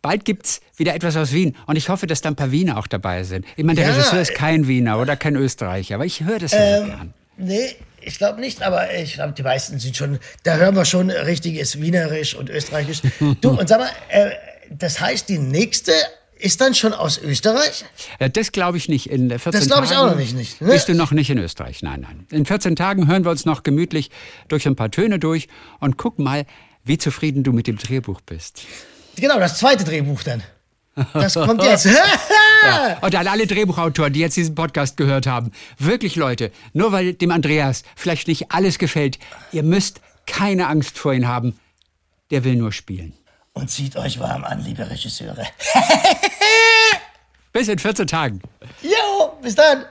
Bald 0.02 0.26
gibt's 0.26 0.62
wieder 0.78 0.96
etwas 0.96 1.16
aus 1.16 1.32
Wien 1.32 1.56
und 1.68 1.76
ich 1.76 1.90
hoffe, 1.90 2.08
dass 2.08 2.22
da 2.22 2.30
ein 2.30 2.36
paar 2.36 2.52
Wiener 2.52 2.78
auch 2.78 2.88
dabei 2.88 3.24
sind. 3.24 3.46
Ich 3.56 3.64
meine, 3.64 3.80
der 3.80 3.90
Ja, 3.90 3.96
Regisseur 3.96 4.22
ist 4.22 4.32
äh, 4.32 4.34
kein 4.34 4.68
Wiener 4.68 5.00
oder 5.00 5.16
kein 5.16 5.36
Österreicher, 5.36 5.96
aber 5.96 6.06
ich 6.06 6.24
höre 6.24 6.40
das 6.40 6.52
ja 6.54 6.80
so 6.80 6.86
gern. 6.86 7.14
Nee, 7.38 7.76
ich 8.02 8.18
glaube 8.18 8.40
nicht, 8.40 8.64
aber 8.64 8.94
ich 8.96 9.14
glaube, 9.14 9.34
die 9.34 9.44
meisten 9.44 9.80
sind 9.80 9.96
schon, 9.96 10.20
da 10.44 10.56
hören 10.56 10.76
wir 10.76 10.86
schon 10.86 11.10
richtiges 11.12 11.80
Wienerisch 11.80 12.36
und 12.36 12.50
Österreichisch. 12.50 13.02
Du, 13.42 13.50
und 13.52 13.68
sag 13.70 13.80
mal, 13.80 13.90
äh, 14.10 14.32
das 14.72 15.00
heißt, 15.00 15.30
die 15.30 15.38
nächste 15.38 15.92
ist 16.40 16.60
dann 16.62 16.74
schon 16.74 16.94
aus 16.94 17.20
Österreich? 17.20 17.86
Ja, 18.20 18.28
das 18.28 18.52
glaube 18.52 18.78
ich 18.78 18.90
nicht. 18.90 19.06
In 19.08 19.30
14 19.30 19.52
Das 19.52 19.68
glaube 19.68 19.86
ich 19.86 19.92
Tagen 19.92 20.02
auch 20.02 20.12
noch 20.12 20.18
nicht, 20.20 20.36
nicht, 20.36 20.62
ne? 20.62 20.70
Bist 20.72 20.88
du 20.90 20.96
noch 20.96 21.12
nicht 21.12 21.30
in 21.30 21.38
Österreich? 21.38 21.84
Nein, 21.84 22.02
nein. 22.02 22.26
In 22.32 22.48
14 22.48 22.76
Tagen 22.76 23.08
hören 23.08 23.24
wir 23.24 23.30
uns 23.30 23.46
noch 23.46 23.62
gemütlich 23.62 24.10
durch 24.48 24.66
ein 24.66 24.76
paar 24.76 24.90
Töne 24.90 25.20
durch 25.20 25.48
und 25.80 25.98
gucken 25.98 26.26
mal, 26.26 26.46
wie 26.84 26.98
zufrieden 26.98 27.44
du 27.44 27.54
mit 27.54 27.68
dem 27.68 27.78
Drehbuch 27.78 28.22
bist. 28.22 28.64
Genau, 29.16 29.40
das 29.40 29.58
zweite 29.58 29.84
Drehbuch 29.84 30.24
dann. 30.24 30.44
Das 31.14 31.36
kommt 31.36 31.64
jetzt. 31.64 31.88
Und 33.02 33.16
an 33.16 33.28
alle 33.28 33.48
Drehbuchautoren, 33.48 34.14
die 34.14 34.20
jetzt 34.20 34.36
diesen 34.38 34.56
Podcast 34.56 34.98
gehört 34.98 35.26
haben, 35.26 35.52
wirklich 35.78 36.16
Leute, 36.16 36.52
nur 36.74 36.92
weil 36.92 37.14
dem 37.14 37.32
Andreas 37.32 37.84
vielleicht 37.96 38.28
nicht 38.28 38.52
alles 38.52 38.78
gefällt, 38.78 39.18
ihr 39.52 39.64
müsst 39.64 40.02
keine 40.28 40.68
Angst 40.68 40.98
vor 40.98 41.14
ihm 41.14 41.28
haben. 41.28 41.60
Der 42.30 42.44
will 42.44 42.56
nur 42.56 42.72
spielen. 42.72 43.14
Und 43.54 43.70
zieht 43.70 43.96
euch 43.98 44.20
warm 44.20 44.44
an, 44.44 44.64
liebe 44.64 44.90
Regisseure. 44.90 45.46
Bis 47.54 47.68
in 47.68 47.80
14 47.80 48.08
Tagen. 48.08 48.42
Jo, 48.82 49.38
bis 49.42 49.56
dann. 49.56 49.86